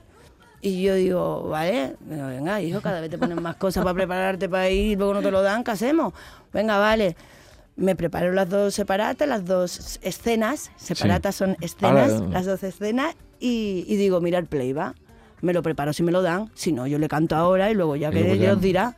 Y 0.60 0.82
yo 0.82 0.94
digo, 0.94 1.48
vale, 1.48 1.94
venga, 2.00 2.60
hijo, 2.60 2.80
cada 2.80 3.00
vez 3.00 3.10
te 3.10 3.16
ponen 3.18 3.40
más 3.42 3.56
cosas 3.56 3.84
para 3.84 3.94
prepararte 3.94 4.48
para 4.48 4.68
ir 4.70 4.98
luego 4.98 5.14
no 5.14 5.22
te 5.22 5.30
lo 5.30 5.40
dan, 5.42 5.62
¿qué 5.64 5.70
hacemos? 5.70 6.12
Venga, 6.52 6.78
vale. 6.78 7.16
Me 7.76 7.94
preparo 7.94 8.32
las 8.32 8.48
dos 8.48 8.74
separatas, 8.74 9.28
las 9.28 9.44
dos 9.44 10.00
escenas, 10.02 10.72
separatas 10.76 11.36
son 11.36 11.56
escenas, 11.60 12.12
Ahora- 12.12 12.28
las 12.30 12.44
dos 12.46 12.62
escenas, 12.64 13.14
y, 13.38 13.84
y 13.86 13.96
digo, 13.96 14.20
mira 14.20 14.38
el 14.38 14.46
playback, 14.46 14.96
me 15.42 15.52
lo 15.52 15.62
preparo 15.62 15.92
si 15.92 16.02
me 16.02 16.12
lo 16.12 16.22
dan, 16.22 16.50
si 16.54 16.72
no, 16.72 16.86
yo 16.86 16.98
le 16.98 17.08
canto 17.08 17.36
ahora 17.36 17.70
y 17.70 17.74
luego 17.74 17.96
ya 17.96 18.10
que 18.10 18.26
ya- 18.26 18.34
Dios 18.34 18.60
dirá. 18.60 18.96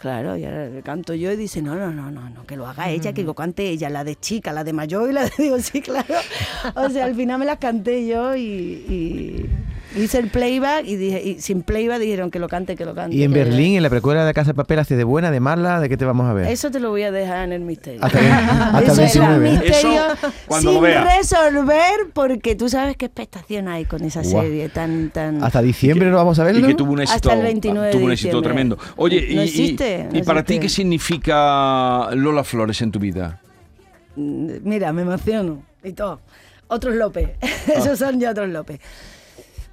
Claro, 0.00 0.34
y 0.36 0.44
ahora 0.46 0.66
le 0.70 0.80
canto 0.82 1.12
yo 1.12 1.30
y 1.30 1.36
dice, 1.36 1.60
no, 1.60 1.74
no, 1.74 1.90
no, 1.90 2.10
no, 2.10 2.30
no, 2.30 2.46
que 2.46 2.56
lo 2.56 2.66
haga 2.66 2.88
ella, 2.88 3.12
que 3.12 3.22
lo 3.22 3.34
cante 3.34 3.68
ella, 3.68 3.90
la 3.90 4.02
de 4.02 4.16
chica, 4.16 4.50
la 4.50 4.64
de 4.64 4.72
mayor 4.72 5.10
y 5.10 5.12
la 5.12 5.24
de... 5.24 5.30
Digo, 5.38 5.58
sí, 5.58 5.82
claro. 5.82 6.14
O 6.74 6.88
sea, 6.88 7.04
al 7.04 7.14
final 7.14 7.38
me 7.38 7.44
las 7.44 7.58
canté 7.58 8.06
yo 8.06 8.34
y... 8.34 8.40
y- 8.40 9.50
Hice 9.96 10.18
el 10.18 10.28
playback 10.28 10.86
y, 10.86 10.94
dije, 10.96 11.20
y 11.22 11.40
sin 11.40 11.62
playback 11.62 11.98
dijeron 11.98 12.30
que 12.30 12.38
lo 12.38 12.48
cante, 12.48 12.76
que 12.76 12.84
lo 12.84 12.94
cante. 12.94 13.16
Y 13.16 13.24
en 13.24 13.32
que- 13.32 13.38
Berlín, 13.40 13.76
en 13.76 13.82
la 13.82 13.90
precuela 13.90 14.24
de 14.24 14.32
Casa 14.32 14.50
de 14.50 14.54
Papel, 14.54 14.78
¿hace 14.78 14.94
de 14.96 15.02
buena, 15.04 15.30
de 15.32 15.40
mala? 15.40 15.80
¿De 15.80 15.88
qué 15.88 15.96
te 15.96 16.04
vamos 16.04 16.28
a 16.28 16.32
ver? 16.32 16.46
Eso 16.46 16.70
te 16.70 16.78
lo 16.78 16.90
voy 16.90 17.02
a 17.02 17.10
dejar 17.10 17.44
en 17.44 17.52
el 17.52 17.62
misterio. 17.62 18.04
Hasta 18.04 18.20
el- 18.20 18.26
hasta 18.30 18.92
Eso 18.92 19.02
es 19.02 19.16
un 19.16 19.22
29. 19.40 19.50
misterio 19.50 19.90
Eso 20.12 20.32
cuando 20.46 20.70
sin 20.70 20.74
lo 20.76 20.80
vea. 20.80 21.16
resolver 21.16 21.90
porque 22.12 22.54
tú 22.54 22.68
sabes 22.68 22.96
qué 22.96 23.06
expectación 23.06 23.66
hay 23.68 23.84
con 23.84 24.04
esa 24.04 24.22
serie 24.22 24.68
tan 24.68 25.10
tan 25.10 25.42
Hasta 25.42 25.60
diciembre 25.62 26.08
no 26.10 26.16
vamos 26.16 26.38
a 26.38 26.44
verlo. 26.44 26.60
Y 26.66 26.70
que 26.70 26.74
tuvo 26.76 26.92
un 26.92 27.00
éxito, 27.00 27.28
Hasta 27.30 27.40
el 27.40 27.44
29 27.46 27.86
de 27.88 27.92
tuvo 27.92 28.04
un 28.04 28.12
éxito 28.12 28.28
diciembre. 28.38 28.48
tremendo. 28.48 28.78
Oye, 28.96 29.26
y, 29.30 29.34
No 29.34 29.42
y- 29.42 29.46
existe, 29.46 30.08
no 30.12 30.18
y 30.18 30.22
para 30.22 30.44
ti 30.44 30.58
qué 30.60 30.68
significa 30.68 32.08
Lola 32.14 32.44
Flores 32.44 32.80
en 32.82 32.92
tu 32.92 32.98
vida? 32.98 33.40
Mm, 34.16 34.50
Mira, 34.62 34.92
me 34.92 35.02
emociono 35.02 35.62
y 35.82 35.92
todo. 35.92 36.20
Otros 36.68 36.94
López. 36.94 37.30
Esos 37.66 37.98
son 37.98 38.20
ya 38.20 38.30
otros 38.30 38.48
López. 38.48 38.80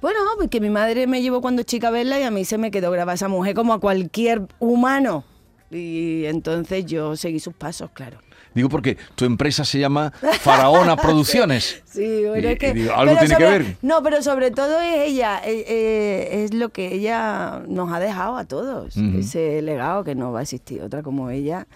Bueno, 0.00 0.20
porque 0.38 0.60
mi 0.60 0.70
madre 0.70 1.06
me 1.06 1.20
llevó 1.22 1.40
cuando 1.40 1.62
chica 1.64 1.88
a 1.88 1.90
verla 1.90 2.20
y 2.20 2.22
a 2.22 2.30
mí 2.30 2.44
se 2.44 2.56
me 2.58 2.70
quedó 2.70 2.90
grabada 2.90 3.14
esa 3.14 3.28
mujer 3.28 3.54
como 3.54 3.72
a 3.72 3.80
cualquier 3.80 4.42
humano. 4.58 5.24
Y 5.70 6.24
entonces 6.26 6.86
yo 6.86 7.16
seguí 7.16 7.40
sus 7.40 7.54
pasos, 7.54 7.90
claro. 7.92 8.18
Digo 8.54 8.68
porque 8.70 8.96
tu 9.14 9.24
empresa 9.26 9.64
se 9.64 9.78
llama 9.78 10.10
Faraona 10.40 10.96
Producciones. 11.02 11.82
Sí, 11.84 12.24
bueno, 12.26 12.48
Y- 12.48 12.52
es 12.52 12.58
que. 12.58 12.72
digo, 12.72 12.94
algo 12.94 13.16
tiene 13.18 13.36
que 13.36 13.44
ver. 13.44 13.76
No, 13.82 14.02
pero 14.02 14.22
sobre 14.22 14.50
todo 14.50 14.80
es 14.80 15.10
ella, 15.10 15.40
eh, 15.44 15.64
eh, 15.68 16.44
es 16.44 16.54
lo 16.54 16.70
que 16.70 16.94
ella 16.94 17.62
nos 17.68 17.92
ha 17.92 18.00
dejado 18.00 18.36
a 18.36 18.44
todos, 18.46 18.96
ese 18.96 19.60
legado 19.62 20.02
que 20.04 20.14
no 20.14 20.32
va 20.32 20.40
a 20.40 20.42
existir 20.42 20.80
otra 20.80 21.02
como 21.02 21.28
ella, 21.30 21.66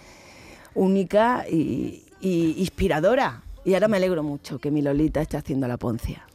única 0.75 1.45
y, 1.51 2.05
y 2.21 2.55
inspiradora. 2.59 3.43
Y 3.65 3.75
ahora 3.75 3.87
me 3.89 3.99
alegro 3.99 4.23
mucho 4.23 4.59
que 4.59 4.71
mi 4.71 4.83
Lolita 4.83 5.21
esté 5.21 5.37
haciendo 5.37 5.69
la 5.69 5.77
poncia, 5.77 6.27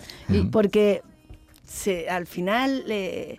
porque 0.52 1.02
se, 1.68 2.10
al 2.10 2.26
final, 2.28 2.84
eh, 2.90 3.38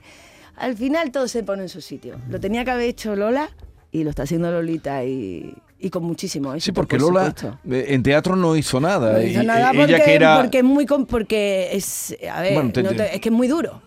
al 0.56 0.76
final 0.76 1.10
todo 1.10 1.28
se 1.28 1.42
pone 1.42 1.62
en 1.62 1.68
su 1.68 1.80
sitio. 1.80 2.16
Lo 2.28 2.38
tenía 2.40 2.64
que 2.64 2.70
haber 2.70 2.88
hecho 2.88 3.16
Lola 3.16 3.50
y 3.90 4.04
lo 4.04 4.10
está 4.10 4.24
haciendo 4.24 4.50
Lolita 4.50 5.04
y, 5.04 5.54
y 5.78 5.90
con 5.90 6.04
muchísimo 6.04 6.52
éxito. 6.52 6.64
Sí, 6.66 6.72
porque 6.72 6.98
por 6.98 7.12
Lola 7.14 7.34
eh, 7.70 7.86
en 7.88 8.02
teatro 8.02 8.36
no 8.36 8.54
hizo 8.56 8.80
nada. 8.80 9.12
No 9.14 9.22
hizo 9.22 9.42
Y- 9.42 9.46
nada 9.46 9.70
ella 9.72 9.80
porque, 9.80 10.02
que 10.02 10.14
era... 10.14 10.40
porque 10.40 10.58
es 10.58 10.64
muy 10.64 10.84
porque 10.86 11.70
es 11.72 12.16
a 12.30 12.40
ver, 12.42 12.54
Bueno, 12.54 12.72
te- 12.72 12.82
no 12.82 12.90
te- 12.90 13.14
es 13.14 13.20
que 13.20 13.28
es 13.30 13.34
muy 13.34 13.48
duro. 13.48 13.82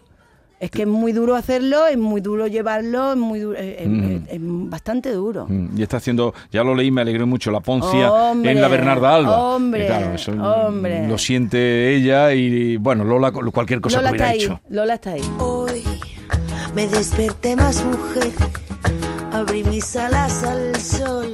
Es 0.61 0.69
que 0.69 0.83
es 0.83 0.87
muy 0.87 1.11
duro 1.11 1.35
hacerlo, 1.35 1.87
es 1.87 1.97
muy 1.97 2.21
duro 2.21 2.45
llevarlo, 2.45 3.13
es 3.13 3.17
muy 3.17 3.39
duro, 3.39 3.57
es, 3.57 3.81
es- 3.81 3.87
Mm. 3.87 4.11
es 4.29 4.39
bastante 4.69 5.11
duro. 5.11 5.47
Mm, 5.49 5.75
Y 5.75 5.81
está 5.81 5.97
haciendo, 5.97 6.35
ya 6.51 6.63
lo 6.63 6.75
leí, 6.75 6.91
me 6.91 7.01
alegré 7.01 7.25
mucho, 7.25 7.49
la 7.49 7.61
poncia 7.61 8.11
Hombre, 8.11 8.51
en 8.51 8.61
la 8.61 8.67
Bernarda 8.67 9.15
Alba. 9.15 9.37
hombre, 9.55 9.87
claro, 9.87 10.13
eso 10.13 10.31
hombre. 10.33 11.07
lo 11.07 11.17
siente 11.17 11.95
ella 11.95 12.31
y, 12.35 12.77
bueno, 12.77 13.03
Lola, 13.03 13.31
cualquier 13.31 13.81
cosa 13.81 13.97
Lola 13.97 14.11
que 14.11 14.15
está 14.17 14.29
hubiera 14.29 14.39
ahí, 14.39 14.43
hecho. 14.45 14.61
Lola 14.69 14.93
está 14.93 15.09
ahí. 15.13 15.23
Hoy 15.39 15.83
me 16.75 16.87
desperté 16.87 17.55
más 17.55 17.83
mujer, 17.83 18.31
abrí 19.33 19.63
mis 19.63 19.95
alas 19.95 20.43
al 20.43 20.75
sol. 20.75 21.33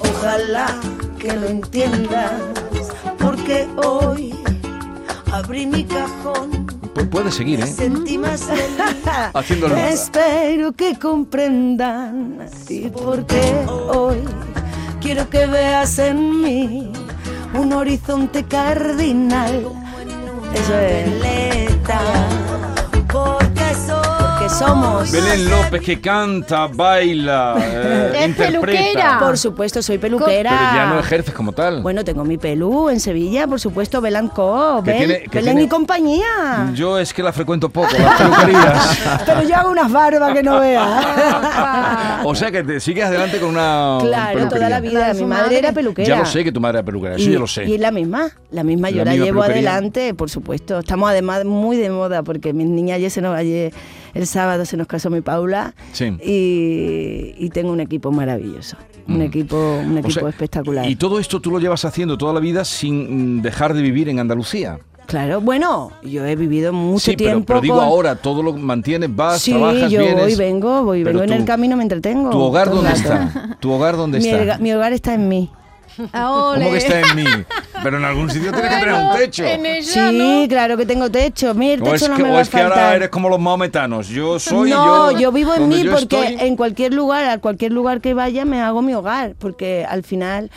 Ojalá 0.00 0.66
que 1.18 1.34
lo 1.36 1.48
entiendas, 1.48 2.32
porque 3.18 3.66
hoy 3.84 4.34
abrí 5.34 5.66
mi 5.66 5.84
cajón, 5.84 6.66
Pu- 6.94 7.08
Puede 7.10 7.30
seguir, 7.32 7.60
¿eh? 7.60 7.66
sentí 7.66 8.16
más. 8.18 8.48
Haciéndolo. 9.34 9.76
Espero 9.76 10.72
que 10.72 10.98
comprendan 10.98 12.46
y 12.68 12.88
porque 12.88 13.64
hoy 13.94 14.18
quiero 15.00 15.28
que 15.28 15.46
veas 15.46 15.98
en 15.98 16.40
mí 16.42 16.92
un 17.54 17.72
horizonte 17.72 18.44
cardinal. 18.44 19.66
Eso 20.54 20.78
es. 20.78 21.04
Somos. 24.58 25.10
Belén 25.10 25.50
López 25.50 25.80
que 25.82 26.00
canta, 26.00 26.66
baila, 26.68 27.56
eh, 27.60 28.10
Es 28.14 28.26
interpreta. 28.28 28.60
peluquera. 28.60 29.18
Por 29.18 29.38
supuesto, 29.38 29.82
soy 29.82 29.98
peluquera. 29.98 30.50
Pero 30.50 30.62
ya 30.74 30.86
no 30.86 30.98
ejerces 31.00 31.34
como 31.34 31.52
tal. 31.52 31.82
Bueno, 31.82 32.04
tengo 32.04 32.24
mi 32.24 32.38
pelú 32.38 32.88
en 32.88 33.00
Sevilla, 33.00 33.46
por 33.46 33.60
supuesto, 33.60 34.00
Belán 34.00 34.28
Co, 34.28 34.82
Bel- 34.82 34.96
tiene- 34.96 35.22
Belén 35.30 35.44
tiene- 35.44 35.62
y 35.62 35.68
compañía. 35.68 36.70
Yo 36.74 36.98
es 36.98 37.12
que 37.12 37.22
la 37.22 37.32
frecuento 37.32 37.68
poco, 37.68 37.88
las 37.98 38.20
peluquerías. 38.20 38.98
Pero 39.26 39.42
yo 39.42 39.56
hago 39.56 39.70
unas 39.70 39.90
barbas 39.90 40.32
que 40.34 40.42
no 40.42 40.60
veas. 40.60 41.04
o 42.24 42.34
sea 42.34 42.50
que 42.50 42.62
te 42.62 42.80
sigues 42.80 43.04
adelante 43.04 43.38
con 43.38 43.50
una 43.50 43.98
claro, 44.00 44.34
peluquería. 44.38 44.48
toda 44.48 44.68
la 44.68 44.80
vida. 44.80 45.12
Mi 45.14 45.18
su 45.20 45.26
madre 45.26 45.42
madre. 45.44 45.58
era 45.58 45.72
peluquera. 45.72 46.08
Ya 46.08 46.16
lo 46.16 46.26
sé 46.26 46.44
que 46.44 46.52
tu 46.52 46.60
madre 46.60 46.78
era 46.78 46.84
peluquera, 46.84 47.16
eso 47.16 47.28
y, 47.28 47.32
ya 47.32 47.38
lo 47.38 47.46
sé. 47.46 47.64
Y 47.64 47.74
es 47.74 47.80
la 47.80 47.90
misma, 47.90 48.30
la 48.50 48.62
misma, 48.64 48.90
yo 48.90 48.98
La 48.98 49.04
la, 49.06 49.10
misma 49.12 49.24
llevo 49.26 49.40
peluquería. 49.42 49.70
adelante, 49.72 50.14
por 50.14 50.30
supuesto. 50.30 50.78
Estamos 50.78 51.08
además 51.10 51.44
muy 51.44 51.76
de 51.76 51.90
moda 51.90 52.22
porque 52.22 52.52
mis 52.52 52.66
niñas 52.66 52.96
ayer, 52.96 53.10
se 53.10 53.20
nos, 53.20 53.36
ayer 53.36 53.72
el 54.14 54.26
sábado 54.26 54.64
se 54.64 54.76
nos 54.76 54.86
casó 54.86 55.10
mi 55.10 55.20
Paula 55.20 55.74
Sí. 55.92 56.06
y, 56.24 57.34
y 57.44 57.50
tengo 57.50 57.72
un 57.72 57.80
equipo 57.80 58.10
maravilloso, 58.12 58.76
un 59.08 59.22
equipo, 59.22 59.56
un 59.56 59.96
O 59.96 59.98
equipo 60.00 60.20
sea, 60.20 60.28
espectacular. 60.28 60.88
Y 60.88 60.96
todo 60.96 61.18
esto 61.18 61.40
tú 61.40 61.50
lo 61.50 61.58
llevas 61.58 61.84
haciendo 61.84 62.16
toda 62.16 62.32
la 62.32 62.40
vida 62.40 62.64
sin 62.64 63.38
mm, 63.38 63.42
dejar 63.42 63.74
de 63.74 63.82
vivir 63.82 64.08
en 64.08 64.18
Andalucía. 64.20 64.78
Claro, 65.06 65.42
bueno, 65.42 65.90
yo 66.02 66.24
he 66.24 66.34
vivido 66.34 66.72
mucho 66.72 67.10
sí, 67.10 67.14
pero, 67.16 67.30
tiempo 67.32 67.46
pero 67.48 67.60
digo 67.60 67.74
con- 67.76 67.84
ahora, 67.84 68.16
todo 68.16 68.42
lo 68.42 68.54
mantienes, 68.54 69.14
vas, 69.14 69.42
Sí, 69.42 69.50
trabajas, 69.50 69.90
yo 69.90 70.00
vienes. 70.00 70.22
voy, 70.22 70.34
vengo, 70.34 70.82
voy, 70.82 71.04
Pero 71.04 71.18
vengo 71.20 71.32
en 71.34 71.40
el 71.40 71.44
camino, 71.44 71.76
me 71.76 71.82
entretengo. 71.82 72.30
¿Tu 72.30 72.38
hogar 72.38 72.70
dónde 72.70 72.90
está? 72.92 73.58
¿Tu 73.60 73.70
hogar 73.70 73.96
dónde 73.98 74.18
Mi, 74.20 74.28
está? 74.28 74.42
erga- 74.42 74.58
mi 74.60 74.72
hogar 74.72 74.94
está 74.94 75.12
en 75.12 75.28
mí. 75.28 75.50
Ah. 76.14 76.54
¿Cómo 76.56 76.70
que 76.70 76.78
está 76.78 77.00
en 77.00 77.16
mí? 77.16 77.24
Pero 77.84 77.98
en 77.98 78.04
algún 78.04 78.28
sitio 78.30 78.50
tiene 78.50 78.68
que 78.68 78.74
tener 78.76 78.94
un 78.94 79.16
techo. 79.16 79.44
En 79.44 79.64
ella, 79.66 80.10
Sí, 80.10 80.18
¿no? 80.18 80.48
claro 80.48 80.76
que 80.76 80.86
tengo 80.86 81.08
techo. 81.10 81.54
Mira, 81.54 81.74
el 81.74 81.82
O 81.82 81.84
techo 81.84 82.04
es 82.06 82.10
no 82.10 82.16
que, 82.16 82.22
me 82.24 82.30
o 82.30 82.32
va 82.32 82.38
a 82.38 82.42
es 82.42 82.48
que 82.48 82.60
ahora 82.60 82.96
eres 82.96 83.08
como 83.10 83.28
los 83.28 83.38
maometanos. 83.38 84.08
Yo 84.08 84.40
soy 84.40 84.70
no, 84.70 85.12
yo. 85.12 85.18
yo, 85.20 85.30
vivo 85.32 85.54
en 85.54 85.68
mí 85.68 85.84
porque 85.84 86.20
estoy. 86.20 86.36
en 86.48 86.56
cualquier 86.56 86.92
lugar, 86.94 87.26
a 87.26 87.38
cualquier 87.38 87.70
lugar 87.72 88.00
que 88.00 88.14
vaya, 88.14 88.44
me 88.44 88.60
hago 88.60 88.82
mi 88.82 88.94
hogar. 88.94 89.34
Porque 89.38 89.86
al 89.88 90.02
final, 90.02 90.50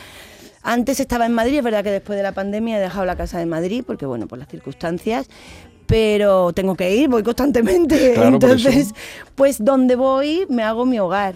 antes 0.62 0.98
estaba 0.98 1.26
en 1.26 1.34
Madrid, 1.34 1.58
es 1.58 1.64
verdad 1.64 1.84
que 1.84 1.90
después 1.90 2.16
de 2.16 2.22
la 2.22 2.32
pandemia 2.32 2.78
he 2.78 2.80
dejado 2.80 3.04
la 3.04 3.14
casa 3.16 3.38
de 3.38 3.46
Madrid, 3.46 3.84
porque 3.86 4.06
bueno, 4.06 4.26
por 4.26 4.38
las 4.38 4.48
circunstancias. 4.48 5.28
Pero 5.86 6.52
tengo 6.52 6.74
que 6.74 6.94
ir, 6.94 7.08
voy 7.08 7.22
constantemente. 7.22 8.12
Claro, 8.14 8.28
Entonces, 8.34 8.94
pues 9.34 9.62
donde 9.64 9.96
voy, 9.96 10.44
me 10.50 10.62
hago 10.62 10.84
mi 10.84 10.98
hogar. 10.98 11.34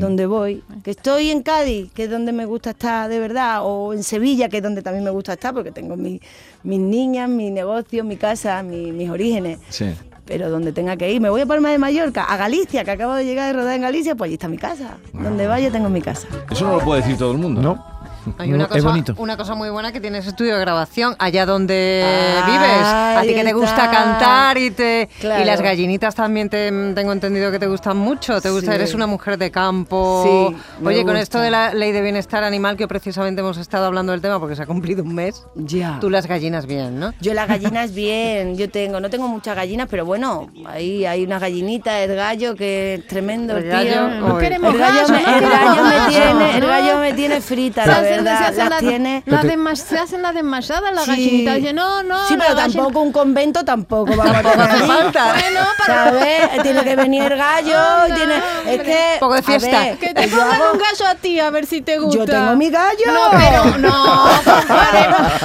Donde 0.00 0.26
voy. 0.26 0.62
Que 0.84 0.90
estoy 0.92 1.30
en 1.30 1.42
Cádiz, 1.42 1.90
que 1.92 2.04
es 2.04 2.10
donde 2.10 2.32
me 2.32 2.44
gusta 2.46 2.70
estar 2.70 3.08
de 3.08 3.18
verdad, 3.18 3.60
o 3.62 3.92
en 3.92 4.02
Sevilla, 4.02 4.48
que 4.48 4.58
es 4.58 4.62
donde 4.62 4.82
también 4.82 5.04
me 5.04 5.10
gusta 5.10 5.32
estar, 5.34 5.52
porque 5.54 5.70
tengo 5.72 5.96
mi- 5.96 6.20
mis 6.62 6.80
niñas, 6.80 7.28
mi 7.28 7.50
negocio, 7.50 8.04
mi 8.04 8.16
casa, 8.16 8.62
mi- 8.62 8.92
mis 8.92 9.10
orígenes 9.10 9.58
Sí. 9.68 9.86
pero 10.24 10.48
donde 10.50 10.72
tenga 10.72 10.96
que 10.96 11.12
ir. 11.12 11.20
Me 11.20 11.28
voy 11.30 11.40
a 11.40 11.46
Palma 11.46 11.70
de 11.70 11.78
Mallorca, 11.78 12.24
a 12.24 12.36
Galicia, 12.36 12.84
que 12.84 12.90
acabo 12.92 13.14
de 13.14 13.24
llegar 13.24 13.48
de 13.48 13.60
rodar 13.60 13.74
en 13.76 13.82
Galicia, 13.82 14.14
pues 14.14 14.28
allí 14.28 14.34
está 14.34 14.48
mi 14.48 14.56
casa. 14.58 14.98
Donde 15.12 15.46
vaya 15.46 15.70
tengo 15.70 15.88
mi 15.88 16.00
casa. 16.00 16.28
Eso 16.50 16.64
no 16.66 16.76
lo 16.76 16.80
puede 16.84 17.02
decir 17.02 17.18
todo 17.18 17.32
el 17.32 17.38
mundo. 17.38 17.60
No. 17.60 17.91
Hay 18.38 18.48
una 18.50 18.58
No, 18.58 18.64
es 18.64 18.70
cosa, 18.70 18.88
bonito. 18.88 19.14
una 19.18 19.36
cosa 19.36 19.54
muy 19.54 19.70
buena 19.70 19.92
que 19.92 20.00
tienes 20.00 20.26
estudio 20.26 20.54
de 20.54 20.60
grabación 20.60 21.16
allá 21.18 21.46
donde 21.46 22.04
vives. 22.46 22.86
A 22.86 23.20
ti 23.22 23.34
que 23.34 23.44
te 23.44 23.52
gusta 23.52 23.84
está. 23.84 23.90
cantar 23.90 24.58
y 24.58 24.70
te 24.70 25.08
Claro. 25.20 25.42
y 25.42 25.46
las 25.46 25.60
gallinitas 25.60 26.14
también 26.14 26.48
te, 26.48 26.70
tengo 26.94 27.12
entendido 27.12 27.50
que 27.50 27.58
te 27.58 27.66
gustan 27.66 27.96
mucho. 27.96 28.40
Te 28.40 28.50
gusta, 28.50 28.72
Sí. 28.72 28.76
eres 28.76 28.94
una 28.94 29.06
mujer 29.06 29.38
de 29.38 29.50
campo. 29.50 30.22
Sí, 30.50 30.56
Oye, 30.84 31.04
con 31.04 31.16
esto 31.16 31.38
de 31.38 31.50
la 31.50 31.74
ley 31.74 31.92
de 31.92 32.00
bienestar 32.02 32.44
animal 32.44 32.76
que 32.76 32.86
precisamente 32.88 33.40
hemos 33.40 33.56
estado 33.58 33.86
hablando 33.86 34.12
del 34.12 34.20
tema 34.20 34.38
porque 34.40 34.56
se 34.56 34.62
ha 34.62 34.66
cumplido 34.66 35.02
un 35.02 35.14
mes. 35.14 35.44
Ya. 35.54 35.98
Tú 36.00 36.10
las 36.10 36.26
gallinas 36.26 36.66
bien, 36.66 36.98
¿no? 36.98 37.12
Yo 37.20 37.34
las 37.34 37.48
gallinas 37.48 37.94
bien, 37.94 38.56
yo 38.56 38.70
tengo, 38.70 39.00
no 39.00 39.10
tengo 39.10 39.28
muchas 39.28 39.56
gallinas, 39.56 39.88
pero 39.90 40.04
bueno, 40.04 40.50
ahí 40.66 41.04
hay 41.04 41.24
una 41.24 41.38
gallinita, 41.38 42.00
el 42.00 42.14
gallo 42.14 42.54
que 42.54 42.94
es 42.94 43.06
tremendo, 43.06 43.56
El 43.56 43.64
tío. 43.64 43.72
gallo, 43.72 44.08
No 44.08 44.38
queremos 44.38 44.72
El 44.74 44.80
gallo, 44.80 45.06
gallo, 45.08 45.12
me, 45.12 45.36
el 45.38 45.48
gallo 45.50 45.82
me 45.84 46.08
tiene, 46.10 46.56
el 46.58 46.66
gallo 46.66 46.98
me 46.98 47.12
tiene 47.14 47.40
frita, 47.40 47.86
la 47.86 48.00
verdad. 48.16 48.42
hacen 48.48 48.58
las 48.58 48.70
la, 48.70 48.78
tiene. 48.78 49.22
la 49.26 49.76
se 49.76 49.98
hacen 49.98 50.22
la 50.22 50.32
desmayada 50.32 50.90
la 50.92 51.02
Sí. 51.02 51.10
gallinita. 51.10 51.54
Dice, 51.54 51.72
no, 51.72 52.02
no. 52.02 52.26
Sí, 52.28 52.36
la 52.36 52.44
pero 52.44 52.56
tampoco 52.56 53.00
un 53.00 53.12
convento 53.12 53.64
tampoco 53.64 54.14
vamos 54.16 54.36
a 54.36 54.42
tener. 54.42 54.68
falta. 54.86 55.32
Bueno, 55.32 55.60
para 55.78 56.04
¿Sabes? 56.04 56.62
Tiene 56.62 56.84
que 56.84 56.96
venir 56.96 57.22
el 57.32 57.36
gallo, 57.38 57.78
Anda, 58.02 58.14
tiene, 58.14 58.34
es 58.66 58.82
que 58.82 59.10
Un 59.14 59.20
poco 59.20 59.34
de 59.34 59.42
fiesta. 59.42 59.78
ver, 59.80 59.98
Que 59.98 60.14
te 60.14 60.28
pongan 60.28 60.52
hago- 60.52 60.72
un 60.72 60.78
gallo 60.78 61.06
a 61.10 61.14
ti 61.16 61.40
a 61.40 61.50
ver 61.50 61.66
si 61.66 61.80
te 61.82 61.98
gusta. 61.98 62.18
Yo 62.18 62.24
tengo 62.26 62.56
mi 62.56 62.70
gallo. 62.70 63.04
No, 63.06 63.30
pero 63.38 63.78
no. 63.78 64.26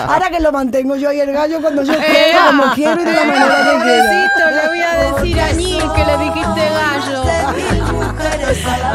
Ahora 0.07 0.29
que 0.29 0.39
lo 0.39 0.51
mantengo 0.51 0.95
yo 0.95 1.11
y 1.11 1.19
el 1.19 1.31
gallo 1.31 1.59
cuando 1.61 1.83
yo 1.83 1.93
Ea. 1.93 1.99
quiero, 2.05 2.45
como 2.47 2.73
quiero 2.73 3.01
y 3.01 3.05
de 3.05 3.13
la 3.13 3.23
manera 3.25 3.55
que 3.63 3.83
quiero. 3.83 4.51
Le 4.61 4.67
voy 4.67 4.81
a 4.81 4.93
decir 5.13 5.39
a 5.41 5.51
Ñil 5.51 5.83
que 5.95 6.05
le 6.05 6.17
dijiste 6.17 6.69
gallo. 6.69 7.23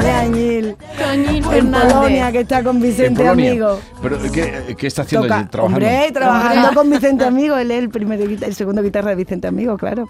De 0.01 0.11
Añil. 0.11 0.77
Toñín 1.03 1.45
En. 1.53 1.71
Polonia, 1.71 2.33
que 2.33 2.41
está 2.41 2.63
con 2.63 2.77
En 2.77 2.83
Vicente. 2.83 3.27
Amigo. 3.29 3.81
¿Pero 4.03 4.19
qué, 4.33 4.75
qué 4.79 4.87
está 4.87 5.03
haciendo 5.03 5.27
Toca- 5.27 5.39
allí? 5.41 5.49
¿Trabajando? 5.49 5.77
Hombre, 5.87 6.11
trabajando 6.13 6.75
con 6.75 6.91
Vicente 6.91 7.25
Amigo. 7.25 7.57
Él 7.57 7.71
es 7.71 7.79
el, 7.79 7.89
primer, 7.91 8.19
guita- 8.29 8.47
el 8.47 8.55
segundo 8.55 8.83
guitarra 8.83 9.11
de 9.11 9.17
Vicente 9.17 9.49
Amigo, 9.49 9.77
claro. 9.77 10.09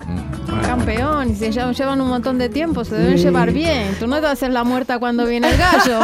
Campeón, 0.67 1.31
y 1.31 1.35
se 1.37 1.51
llevan, 1.51 2.01
un 2.01 2.09
montón 2.09 2.39
de 2.39 2.49
tiempo, 2.49 2.85
se 2.85 2.95
deben 2.97 3.17
llevar 3.19 3.53
bien. 3.53 3.95
Tú 3.99 4.07
no 4.07 4.21
te 4.21 4.27
haces 4.27 4.51
la 4.51 4.65
muerta 4.65 4.99
cuando 4.99 5.27
viene 5.27 5.51
el 5.51 5.57
gallo. 5.59 6.01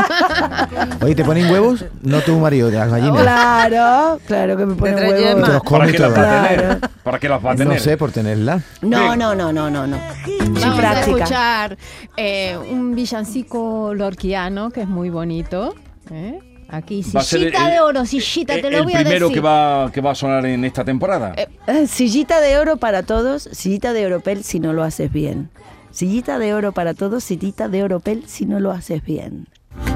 Oye, 1.03 1.15
¿te 1.15 1.25
ponen 1.25 1.51
huevos? 1.51 1.85
No 2.03 2.21
tu 2.21 2.39
marido, 2.39 2.71
de 2.71 2.79
las 2.79 2.91
gallinas. 2.91 3.23
Claro, 3.23 4.21
claro 4.27 4.57
que 4.57 4.67
me 4.67 4.75
pone 4.75 4.93
Tendrá 4.93 5.09
huevos. 5.11 5.45
Te 5.47 5.53
los 5.53 5.63
¿Para 5.63 5.87
qué 5.91 5.99
las 5.99 6.13
va 6.17 6.21
a 6.21 6.49
tener? 6.49 6.65
Claro. 6.67 6.81
¿Para 7.03 7.19
qué 7.19 7.29
las 7.29 7.45
va 7.45 7.53
a 7.53 7.57
tener? 7.57 7.75
No 7.75 7.81
sé, 7.81 7.97
por 7.97 8.11
tenerla. 8.13 8.61
No, 8.83 9.17
no, 9.17 9.35
no, 9.35 9.53
no, 9.53 9.71
no, 9.71 9.87
no. 9.87 9.97
Vamos 10.41 10.65
a 10.65 10.77
práctica. 10.77 11.17
escuchar 11.17 11.79
eh, 12.17 12.57
un 12.71 12.95
villancico 12.95 13.93
lorquiano 13.95 14.71
que 14.79 14.83
es 14.83 14.89
muy 14.89 15.11
bonito. 15.11 15.75
¿eh? 16.13 16.39
Aquí, 16.69 17.03
sillita 17.03 17.67
el- 17.67 17.73
de 17.75 17.81
oro, 17.81 18.07
sillita, 18.07 18.55
te 18.61 18.69
el 18.69 18.73
lo 18.77 18.85
voy 18.85 18.93
a 18.93 18.99
primero 19.01 19.27
decir. 19.27 19.35
que 19.35 19.41
va, 19.41 19.91
que 19.93 20.01
va 20.01 20.13
a 20.13 20.15
sonar 20.15 20.47
en 20.47 20.65
esta 20.65 20.85
temporada. 20.85 21.35
Eh, 21.37 21.87
Sillita 21.89 22.41
de 22.41 22.59
oro 22.61 22.77
para 22.77 23.03
todos, 23.03 23.49
sillita 23.51 23.93
de 23.93 24.07
oropel 24.07 24.45
si 24.45 24.61
no 24.61 24.73
lo 24.73 24.85
haces 24.85 25.11
bien. 25.11 25.51
Sillita 25.91 26.39
de 26.39 26.55
oro 26.55 26.71
para 26.71 26.95
todos, 26.95 27.25
sillita 27.25 27.69
de 27.69 27.83
oropel 27.83 28.23
si 28.29 28.47
no 28.47 28.61
lo 28.61 28.71
haces 28.71 29.03
bien. 29.03 29.49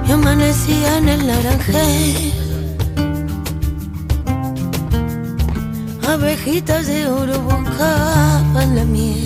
Yo 0.08 0.14
amanecía 0.14 0.98
en 0.98 1.08
el 1.10 1.26
naranjel. 1.28 2.32
Abejitas 6.08 6.88
de 6.88 7.06
oro 7.06 7.38
buscaban 7.42 8.74
la 8.74 8.84
miel. 8.84 9.24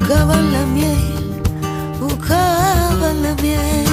Buscaban 0.00 0.52
la 0.52 0.66
miel, 0.66 1.13
buscaban 2.04 3.22
la 3.22 3.34
miel. 3.42 3.84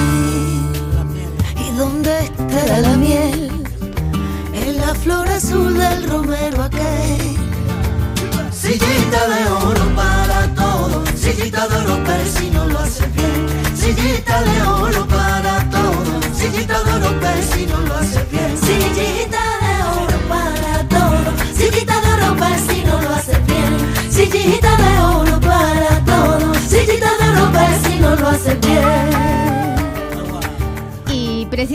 ¿Y 1.66 1.78
dónde 1.78 2.12
estará 2.26 2.80
la 2.82 2.96
miel? 2.98 3.52
En 4.54 4.78
la 4.78 4.94
flor 4.96 5.28
azul 5.30 5.78
del 5.78 6.10
romero 6.10 6.64
aquel. 6.64 7.38
Sillita 8.52 9.22
de 9.34 9.42
oro 9.66 9.86
para 9.96 10.40
todos, 10.56 11.10
sillita 11.20 11.68
de 11.68 11.76
oro 11.78 12.00
pero 12.06 12.26
si 12.36 12.50
no 12.52 12.66
lo 12.68 12.80
haces 12.80 13.14
bien. 13.16 13.21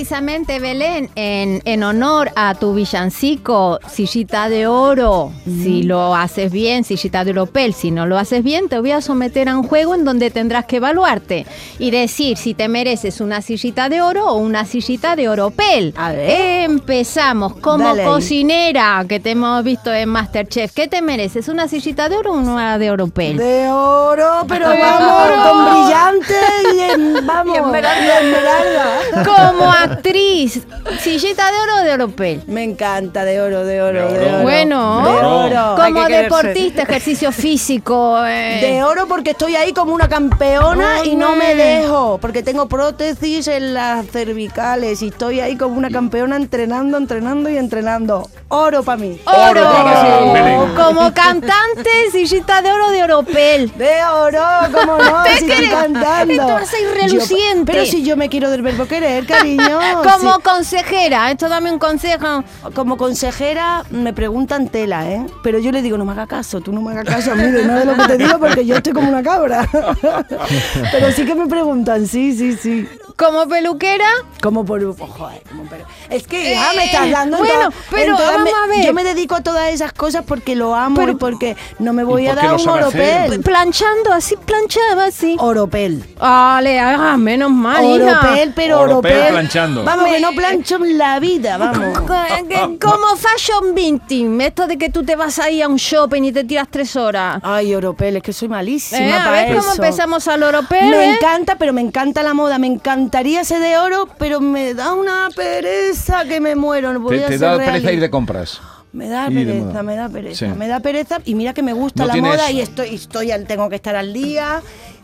Precisamente, 0.07 0.61
Belén, 0.61 1.11
en, 1.17 1.63
en 1.65 1.83
honor 1.83 2.31
a 2.37 2.55
tu 2.55 2.75
villancico, 2.75 3.81
Sillita 3.91 4.49
de 4.49 4.69
Oro, 4.69 5.33
si 5.45 5.83
lo 5.83 6.15
haces 6.15 6.53
bien, 6.53 6.85
Sillita 6.85 7.25
de 7.25 7.33
Oropel, 7.33 7.75
si 7.75 7.91
no 7.91 8.07
lo 8.07 8.17
haces 8.17 8.45
bien, 8.45 8.69
te 8.69 8.79
voy 8.79 8.93
a 8.93 9.01
someter 9.01 9.49
a 9.49 9.59
un 9.59 9.65
juego 9.65 9.97
en 9.97 10.05
donde 10.05 10.31
tendrás 10.31 10.67
que 10.67 10.77
evaluarte 10.77 11.45
y 11.81 11.91
decir 11.91 12.37
si 12.37 12.55
te 12.55 12.69
mereces 12.69 13.21
una 13.21 13.43
sillita 13.43 13.89
de 13.89 14.01
oro 14.01 14.27
o 14.27 14.37
una 14.37 14.65
sillita 14.65 15.17
de 15.17 15.29
Oropel. 15.29 15.93
A 15.97 16.13
ver. 16.13 16.71
Empezamos 16.71 17.57
como 17.57 17.89
Dale 17.89 18.05
cocinera 18.05 19.05
que 19.09 19.19
te 19.19 19.33
hemos 19.33 19.65
visto 19.65 19.93
en 19.93 20.09
Masterchef. 20.09 20.73
¿Qué 20.73 20.87
te 20.87 21.03
mereces? 21.03 21.49
¿Una 21.49 21.67
sillita 21.67 22.09
de 22.09 22.17
oro 22.17 22.33
o 22.33 22.37
una 22.37 22.79
de 22.79 22.93
Oropel? 22.93 23.39
De 23.39 23.69
oro, 23.69 24.45
pero 24.47 24.69
vamos, 24.69 25.27
oro. 25.27 25.51
con 25.51 25.65
brillante 25.65 26.35
y 26.77 26.81
en, 26.81 27.27
vamos, 27.27 27.57
y 27.57 27.59
esmeralda. 27.59 29.25
Como 29.25 29.65
actriz, 29.97 30.63
sillita 31.01 31.45
de 31.51 31.59
oro 31.59 31.81
o 31.81 31.85
de 31.85 31.93
Oropel. 31.93 32.43
Me 32.47 32.63
encanta 32.65 33.25
de 33.25 33.41
oro, 33.41 33.65
de 33.65 33.83
oro, 33.83 34.09
De 34.09 34.19
de 34.19 34.19
oro. 34.27 34.35
oro. 34.35 34.43
Bueno, 34.43 35.03
de 35.03 35.27
Oro. 35.27 35.77
como 35.77 36.05
deportista, 36.09 36.83
ejercicio 36.83 37.33
físico. 37.33 38.25
eh. 38.27 38.59
De 38.61 38.83
oro 38.83 39.07
porque 39.09 39.31
estoy 39.31 39.57
ahí 39.57 39.73
como 39.73 39.95
una 39.95 40.09
campeona 40.09 41.05
y 41.05 41.17
no 41.17 41.37
me 41.37 41.55
dejo, 41.55 42.19
porque 42.21 42.43
tengo 42.43 42.69
prótesis 42.69 43.49
en 43.49 43.75
las 43.75 44.07
cervicales 44.07 45.03
y 45.03 45.09
estoy 45.09 45.41
ahí 45.41 45.57
como 45.57 45.77
una 45.77 45.91
campeona 45.91 46.37
entrenando, 46.37 46.97
entrenando 46.99 47.49
y 47.51 47.57
entrenando. 47.57 48.29
Oro 48.49 48.85
para 48.85 48.97
mí. 48.99 49.21
Oro, 49.27 49.51
Oro 49.51 49.73
para 49.73 50.33
Belén. 50.33 50.61
como 50.77 51.13
cantante, 51.13 51.91
sillita 52.13 52.63
de 52.63 52.71
oro 52.71 52.91
de 52.93 53.03
Oropel. 53.03 53.73
De 53.77 54.05
oro, 54.05 54.41
¿cómo 54.73 54.99
no? 54.99 55.23
¿Te 55.25 55.39
si 55.39 55.51
estoy 55.51 55.69
cantando. 55.69 56.33
Yo- 56.33 56.95
reluciente. 56.95 57.73
pero 57.73 57.87
si 57.87 58.05
yo 58.05 58.17
me 58.17 58.29
quiero 58.29 58.49
del 58.51 58.63
verbo 58.63 58.87
querer, 58.87 59.27
cariño. 59.27 59.81
Como 60.03 60.37
si- 60.37 60.43
consejera, 60.43 61.31
esto 61.33 61.49
dame 61.49 61.73
un 61.73 61.81
consejo. 61.81 62.45
como 62.73 62.97
consejera 62.97 63.83
me 63.91 64.13
preguntan 64.13 64.69
tela, 64.69 65.11
¿eh? 65.11 65.27
Pero 65.43 65.59
yo 65.59 65.73
le 65.73 65.83
digo, 65.83 65.99
no 65.99 66.05
me 66.05 66.13
haga 66.13 66.29
caso, 66.29 66.61
tú 66.61 66.73
no 66.73 66.81
me 66.83 66.93
hagas 66.93 67.05
caso 67.05 67.33
a 67.33 67.35
mí 67.35 67.43
de 67.51 67.65
nada 67.65 67.81
de 67.81 67.85
lo 67.87 67.97
que 67.97 68.05
te 68.07 68.19
digo 68.19 68.39
porque 68.39 68.65
yo 68.65 68.77
estoy 68.77 68.93
como 68.93 69.09
una 69.09 69.23
cabra. 69.25 69.69
Pero 70.93 71.11
sí 71.13 71.25
que 71.25 71.35
me 71.35 71.47
preguntan, 71.47 72.07
sí, 72.07 72.33
sí, 72.37 72.57
sí. 72.57 72.89
Como 73.17 73.49
peluquera, 73.49 74.09
Como 74.43 74.67
por... 74.67 74.83
joder, 74.95 75.43
como 75.49 75.65
pero- 75.71 75.87
Es 76.11 76.27
que 76.27 76.51
ya 76.51 76.73
me 76.77 76.85
estás 76.85 77.11
dando... 77.11 77.39
en 77.39 77.43
bueno, 77.47 77.71
pero 77.91 78.13
vamos. 78.15 78.51
Yo 78.87 78.95
me 78.95 79.05
dedico 79.05 79.35
a 79.35 79.43
todas 79.43 79.71
esas 79.71 79.93
cosas 79.93 80.25
porque 80.27 80.55
lo 80.57 80.75
amo 80.75 80.97
Pero- 80.97 81.13
y 81.13 81.15
porque 81.17 81.57
no 81.79 81.93
me 81.93 82.05
voy 82.05 82.25
¿Y 82.25 82.29
a 82.29 82.35
dar 82.35 82.55
un 82.55 82.69
oropel. 82.69 83.41
planchando 83.41 84.13
así, 84.13 84.37
planchaba 84.37 85.05
así. 85.07 85.37
Oropel. 85.39 86.05
Vale, 86.19 86.79
ah, 86.81 87.17
menos 87.19 87.51
mal, 87.51 87.85
hija. 87.85 88.21
Oropel, 88.21 88.53
pero 88.55 88.81
Oropel 88.81 89.13
oropel. 89.13 89.33
planchando. 89.33 89.85
Vamos, 89.85 90.07
que 90.07 90.21
no 90.21 90.33
plancho 90.33 90.77
en 90.77 90.99
la 90.99 91.19
vida, 91.21 91.57
vamos. 91.59 91.99
Que- 92.49 92.79
Como 92.81 93.17
fashion 93.17 93.75
vinting, 93.75 94.41
esto 94.41 94.67
de 94.67 94.79
que 94.79 94.89
tú 94.91 95.03
te 95.05 95.17
vas 95.17 95.39
ahí 95.39 95.63
a 95.63 95.69
un 95.69 95.77
shopping 95.77 96.23
y 96.25 96.33
te 96.33 96.45
tiras 96.45 96.69
tres 96.71 96.95
horas. 96.97 97.41
Ay, 97.43 97.75
oropel, 97.75 98.17
es 98.17 98.23
que 98.23 98.33
soy 98.33 98.49
malísima 98.49 99.01
Eh, 99.01 99.13
a 99.13 99.31
ver 99.31 99.51
eso. 99.53 99.61
cómo 99.61 99.73
empezamos 99.73 100.29
al 100.29 100.43
oropel. 100.43 100.91
Me 100.91 101.05
eh? 101.11 101.15
encanta, 101.15 101.57
pero 101.57 101.73
me 101.73 101.81
encanta 101.81 102.23
la 102.23 102.35
moda. 102.35 102.59
Me 102.59 102.67
encantaría 102.67 103.41
ese 103.41 103.59
de 103.59 103.77
oro, 103.79 104.09
pero 104.19 104.41
me 104.41 104.75
da 104.75 104.93
una 104.95 105.29
pereza 105.35 106.25
que 106.25 106.41
me 106.41 106.55
muero. 106.55 106.93
No 106.93 107.07
Te, 107.09 107.19
te 107.19 107.29
ser 107.29 107.39
da 107.41 107.57
pereza 107.57 107.93
ir 107.93 108.01
de 108.01 108.11
compras. 108.11 108.61
Me 108.97 109.09
da 109.09 109.29
pereza, 109.29 109.83
me 109.83 109.95
da 109.97 110.09
pereza, 110.09 110.47
Sí. 110.47 110.53
me 110.59 110.69
da 110.69 110.81
pereza. 110.81 111.19
Y 111.25 111.35
mira 111.35 111.53
que 111.53 111.63
me 111.63 111.73
gusta 111.75 112.03
No 112.03 112.07
la 112.09 112.13
tienes- 112.15 112.33
moda 112.33 112.51
y 112.51 112.61
estoy, 112.61 112.95
estoy, 112.95 113.31
al- 113.31 113.47
tengo 113.47 113.69
que 113.69 113.77
estar 113.77 113.95
al 113.95 114.13
día, 114.13 114.63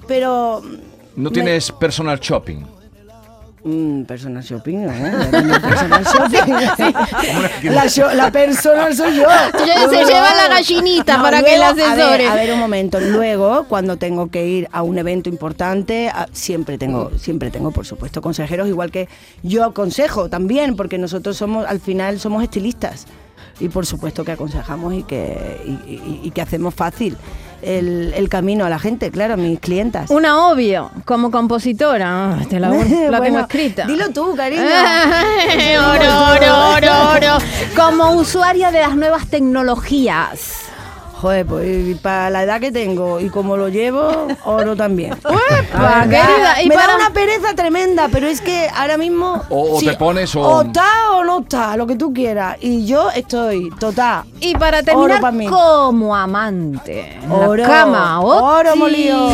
pero 0.09 0.63
No 1.15 1.29
Me- 1.29 1.35
tienes 1.35 1.71
personal 1.73 2.19
shopping. 2.19 2.65
Mm, 3.65 4.03
personal 4.05 4.43
shopping, 4.43 4.79
de 4.79 4.89
personal 5.61 6.05
shopping. 6.05 7.71
la, 7.71 7.85
sho- 7.87 8.13
la 8.13 8.31
personal 8.33 8.97
soy 8.97 9.17
yo. 9.19 9.23
Ya 9.67 9.89
se 9.89 10.05
lleva 10.05 10.35
la 10.35 10.49
gallinita 10.49 11.23
para 11.23 11.43
que 11.45 11.57
la 11.59 11.69
a 11.69 11.73
ver, 11.75 11.85
asesore. 11.85 12.27
A 12.29 12.35
ver, 12.35 12.53
un 12.55 12.59
momento. 12.59 12.99
Luego, 12.99 13.67
cuando 13.69 13.99
tengo 13.99 14.31
que 14.31 14.47
ir 14.47 14.69
a 14.73 14.83
un 14.83 14.99
evento 14.99 15.29
importante, 15.29 16.09
a- 16.09 16.27
siempre 16.33 16.77
tengo, 16.77 17.13
siempre 17.19 17.51
tengo, 17.53 17.71
por 17.71 17.87
supuesto, 17.87 18.21
consejeros, 18.21 18.67
igual 18.69 18.91
que 18.91 19.09
yo 19.45 19.65
aconsejo 19.65 20.29
también, 20.29 20.75
porque 20.75 20.99
nosotros 20.99 21.37
somos, 21.37 21.65
al 21.67 21.79
final, 21.79 22.19
somos 22.19 22.43
estilistas. 22.43 23.07
Y 23.63 23.69
por 23.69 23.87
supuesto 23.87 24.25
que 24.25 24.33
aconsejamos 24.33 24.93
y 24.95 25.03
que, 25.05 25.61
y, 25.65 25.93
y- 25.93 26.21
y 26.25 26.31
que 26.33 26.43
hacemos 26.43 26.75
fácil 26.75 27.17
el, 27.63 28.13
el 28.17 28.29
camino 28.29 28.65
a 28.65 28.69
la 28.69 28.81
gente, 28.81 29.13
claro, 29.13 29.35
a 29.35 29.37
mis 29.37 29.61
clientas. 29.61 30.11
Una 30.11 30.47
obvio, 30.49 30.91
como 31.05 31.31
compositora. 31.31 32.39
Te 32.51 32.59
la, 32.59 32.71
la 32.71 32.85
tengo 32.85 33.17
Bueno, 33.19 33.41
escrita. 33.41 33.87
Dilo 33.87 34.11
tú, 34.11 34.35
cariño. 34.37 34.63
Oro, 35.79 36.33
oro, 36.33 36.71
oro, 36.77 37.11
oro. 37.15 37.39
Como 37.77 38.13
usuaria 38.17 38.73
de 38.73 38.81
las 38.81 38.97
nuevas 38.97 39.29
tecnologías. 39.29 40.62
Joder, 41.23 41.47
pues 41.47 41.97
para 41.99 42.31
la 42.31 42.43
edad 42.43 42.61
que 42.61 42.73
tengo 42.73 43.21
y 43.21 43.31
como 43.31 43.57
lo 43.57 43.69
llevo, 43.69 44.27
oro 44.45 44.75
también. 44.75 45.13
¡Uepa, 45.25 45.79
verdad, 45.79 46.03
querida! 46.11 46.63
Y 46.63 46.69
me 46.69 46.75
para- 46.75 46.89
da 46.89 46.97
una 46.97 47.11
pereza 47.11 47.55
tremenda, 47.55 48.09
pero 48.11 48.27
es 48.27 48.41
que 48.41 48.69
ahora 48.75 48.99
mismo... 48.99 49.41
O- 49.49 49.77
o 49.77 49.81
te 49.81 49.95
pones 49.95 50.35
o- 50.35 50.41
O 50.43 50.63
está 50.63 51.13
o 51.13 51.23
no 51.23 51.39
está, 51.43 51.77
lo 51.77 51.87
que 51.87 51.95
tú 51.95 52.13
quieras. 52.13 52.57
Y 52.61 52.87
yo 52.87 53.09
estoy 53.13 53.71
total. 53.79 54.25
Y 54.41 54.55
para 54.57 54.79
Oro 54.79 54.85
terminar, 54.85 55.21
pa' 55.21 55.31
mí. 55.31 55.47
como 55.47 56.17
amante. 56.17 57.17
En 57.23 57.29
la 57.31 57.49
Oro. 57.49 57.63
cama. 57.65 58.21
Oro 58.21 58.71
¡Oti! 58.71 58.79
molido. 58.81 59.31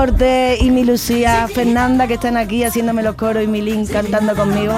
Cortés 0.00 0.62
y 0.62 0.70
mi 0.70 0.82
Lucía 0.82 1.46
Fernanda 1.46 2.06
que 2.06 2.14
están 2.14 2.38
aquí 2.38 2.64
haciéndome 2.64 3.02
los 3.02 3.16
coros 3.16 3.44
y 3.44 3.46
Milín 3.46 3.86
cantando 3.86 4.34
conmigo. 4.34 4.72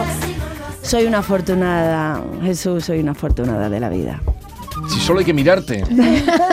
Soy 0.82 1.04
una 1.04 1.18
afortunada, 1.18 2.20
Jesús, 2.42 2.86
soy 2.86 2.98
una 2.98 3.12
afortunada 3.12 3.70
de 3.70 3.78
la 3.78 3.88
vida. 3.88 4.20
Solo 5.02 5.18
hay 5.18 5.24
que 5.24 5.34
mirarte, 5.34 5.84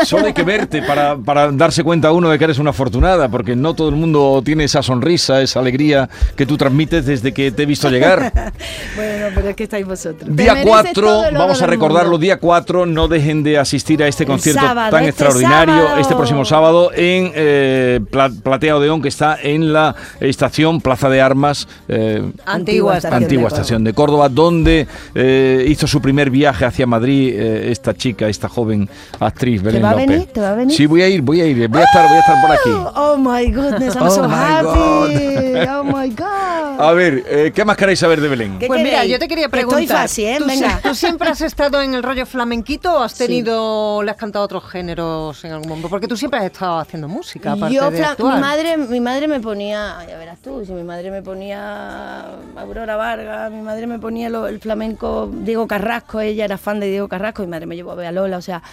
solo 0.06 0.26
hay 0.26 0.34
que 0.34 0.42
verte 0.44 0.82
para, 0.82 1.16
para 1.16 1.52
darse 1.52 1.84
cuenta 1.84 2.12
uno 2.12 2.30
de 2.32 2.38
que 2.40 2.46
eres 2.46 2.58
una 2.58 2.72
afortunada, 2.72 3.30
porque 3.30 3.56
no 3.56 3.76
todo 3.76 3.90
el 3.90 3.96
mundo 3.96 4.42
tiene 4.44 4.64
esa 4.64 4.82
sonrisa, 4.82 5.42
esa 5.44 5.60
alegría 5.60 6.10
que 6.36 6.48
tú 6.48 6.58
transmites 6.58 7.06
desde 7.06 7.32
que 7.32 7.52
te 7.52 7.64
he 7.64 7.66
visto 7.68 7.90
llegar. 7.90 8.32
Bueno, 8.96 9.28
pero 9.36 9.50
es 9.50 9.56
que 9.56 9.64
estáis 9.64 9.86
vosotros. 9.86 10.36
Día 10.36 10.54
mereces 10.54 10.70
4, 10.70 10.94
todo 10.94 11.22
el 11.26 11.36
oro 11.36 11.40
vamos 11.40 11.62
a 11.62 11.68
recordarlo, 11.68 12.12
mundo. 12.12 12.18
día 12.24 12.38
4, 12.40 12.86
no 12.86 13.08
dejen 13.08 13.44
de 13.44 13.58
asistir 13.60 14.02
a 14.04 14.08
este 14.08 14.26
concierto 14.26 14.62
sábado, 14.62 14.90
tan 14.92 15.02
este 15.06 15.10
extraordinario 15.12 15.76
sábado. 15.84 16.02
este 16.02 16.16
próximo 16.16 16.46
sábado 16.46 16.92
en 16.94 17.32
eh, 17.36 18.00
Pla- 18.10 18.32
Platea 18.44 18.78
Odeón, 18.78 19.02
que 19.02 19.08
está 19.10 19.38
en 19.42 19.72
la 19.72 19.96
estación 20.20 20.82
Plaza 20.82 21.10
de 21.10 21.22
Armas. 21.22 21.68
eh, 21.88 22.24
Antigua 22.46 22.98
estación 22.98 23.24
antigua 23.24 23.44
de 23.50 23.56
estación 23.56 23.84
de 23.84 23.94
Córdoba, 23.94 24.28
donde 24.30 24.88
eh, 25.16 25.66
hizo 25.68 25.86
su 25.88 26.02
primer 26.02 26.30
viaje 26.32 26.66
hacia 26.66 26.88
Madrid 26.88 27.34
eh, 27.36 27.72
esta 27.72 27.94
chica, 27.94 28.28
esta 28.28 28.39
joven 28.48 28.88
actriz 29.20 29.62
Belén 29.62 29.84
va 29.84 29.90
a 29.90 29.92
López. 29.94 30.08
venir? 30.08 30.28
¿Te 30.28 30.40
va 30.40 30.52
a 30.52 30.56
venir? 30.56 30.76
Sí, 30.78 30.86
voy 30.86 31.02
a 31.02 31.10
ir, 31.10 31.22
voy 31.22 31.42
a 31.42 31.46
ir, 31.46 31.68
voy 31.68 31.82
a 31.82 31.84
estar, 31.84 32.08
voy 32.08 32.18
a 32.18 32.20
estar 32.20 32.42
por 32.42 32.52
aquí. 32.52 32.70
Oh 32.96 33.18
my 33.18 33.52
goodness, 33.52 33.96
I'm 33.96 34.04
Oh 34.08 34.10
so 34.12 34.24
happy. 34.30 35.68
Oh 35.68 35.84
my 35.84 36.10
god. 36.10 36.49
A 36.82 36.94
ver, 36.94 37.26
eh, 37.28 37.52
¿qué 37.54 37.66
más 37.66 37.76
queréis 37.76 38.00
saber 38.00 38.22
de 38.22 38.30
Belén? 38.30 38.58
¿Qué 38.58 38.68
Pues 38.68 38.82
mira, 38.82 39.04
yo 39.04 39.20
te 39.20 39.28
quería 39.28 39.48
Que 39.48 39.50
preguntar. 39.52 39.82
Estoy 39.82 39.98
fácil, 39.98 40.26
¿eh? 40.28 40.36
¿tú, 40.40 40.46
Venga. 40.46 40.80
¿Tú 40.82 40.96
siempre 40.96 41.28
has 41.28 41.42
estado 41.42 41.82
en 41.82 41.94
el 41.94 42.02
rollo 42.02 42.26
flamenquito 42.26 42.94
o 43.00 43.04
has 43.04 43.12
Sí. 43.12 43.26
tenido, 43.26 44.02
le 44.02 44.12
has 44.12 44.16
cantado 44.16 44.46
otros 44.46 44.64
géneros 44.64 45.44
en 45.44 45.52
algún 45.52 45.68
momento? 45.68 45.90
Porque 45.90 46.08
tú 46.08 46.16
siempre 46.16 46.40
has 46.40 46.46
estado 46.46 46.80
haciendo 46.80 47.10
música, 47.10 47.52
aparte 47.52 47.76
Yo, 47.76 47.92
de 47.92 48.02
actuar. 48.02 48.36
mi 48.36 48.42
madre, 48.42 48.78
mi 48.78 49.00
madre 49.02 49.28
me 49.28 49.42
ponía, 49.42 49.98
ya 50.08 50.18
verás 50.18 50.40
tú, 50.40 50.64
si 50.66 50.72
mi 50.72 50.84
madre 50.84 51.12
me 51.12 51.22
ponía 51.22 52.24
Aurora 52.56 52.96
Vargas, 52.96 53.52
mi 53.52 53.62
madre 53.62 53.86
me 53.86 54.00
ponía 54.00 54.30
lo- 54.30 54.48
el 54.48 54.62
flamenco 54.62 55.30
Diego 55.34 55.68
Carrasco, 55.68 56.22
ella 56.22 56.46
era 56.46 56.58
fan 56.58 56.80
de 56.80 56.88
Diego 56.88 57.10
Carrasco, 57.10 57.42
mi 57.42 57.50
madre 57.50 57.66
me 57.66 57.76
llevó 57.76 57.92
a 57.92 57.96
ver 57.96 58.08
a 58.08 58.12
Lola, 58.14 58.38
o 58.38 58.42
sea, 58.42 58.64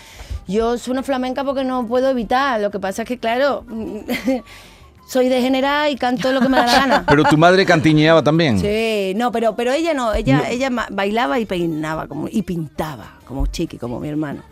yo 0.46 0.78
soy 0.78 0.92
una 0.92 1.02
flamenca 1.02 1.42
porque 1.42 1.64
no 1.64 1.84
puedo 1.88 2.08
evitar, 2.10 2.60
lo 2.60 2.70
que 2.70 2.78
pasa 2.78 3.02
es 3.02 3.08
que 3.08 3.18
claro, 3.18 3.64
soy 5.06 5.28
degenerada 5.28 5.88
y 5.88 5.96
canto 5.96 6.32
lo 6.32 6.40
que 6.40 6.48
me 6.48 6.58
da 6.58 6.66
la 6.66 6.72
gana. 6.72 7.04
Pero 7.08 7.24
tu 7.24 7.38
madre 7.38 7.64
cantiñeaba 7.64 8.22
también. 8.22 8.58
Sí, 8.58 9.14
no, 9.16 9.30
pero, 9.32 9.54
pero 9.54 9.72
ella 9.72 9.94
no, 9.94 10.12
ella, 10.12 10.50
ella 10.50 10.70
bailaba 10.90 11.38
y 11.38 11.46
peinaba 11.46 12.06
como, 12.08 12.28
y 12.28 12.42
pintaba, 12.42 13.18
como 13.24 13.46
Chiqui, 13.46 13.78
como 13.78 14.00
mi 14.00 14.08
hermano. 14.08 14.42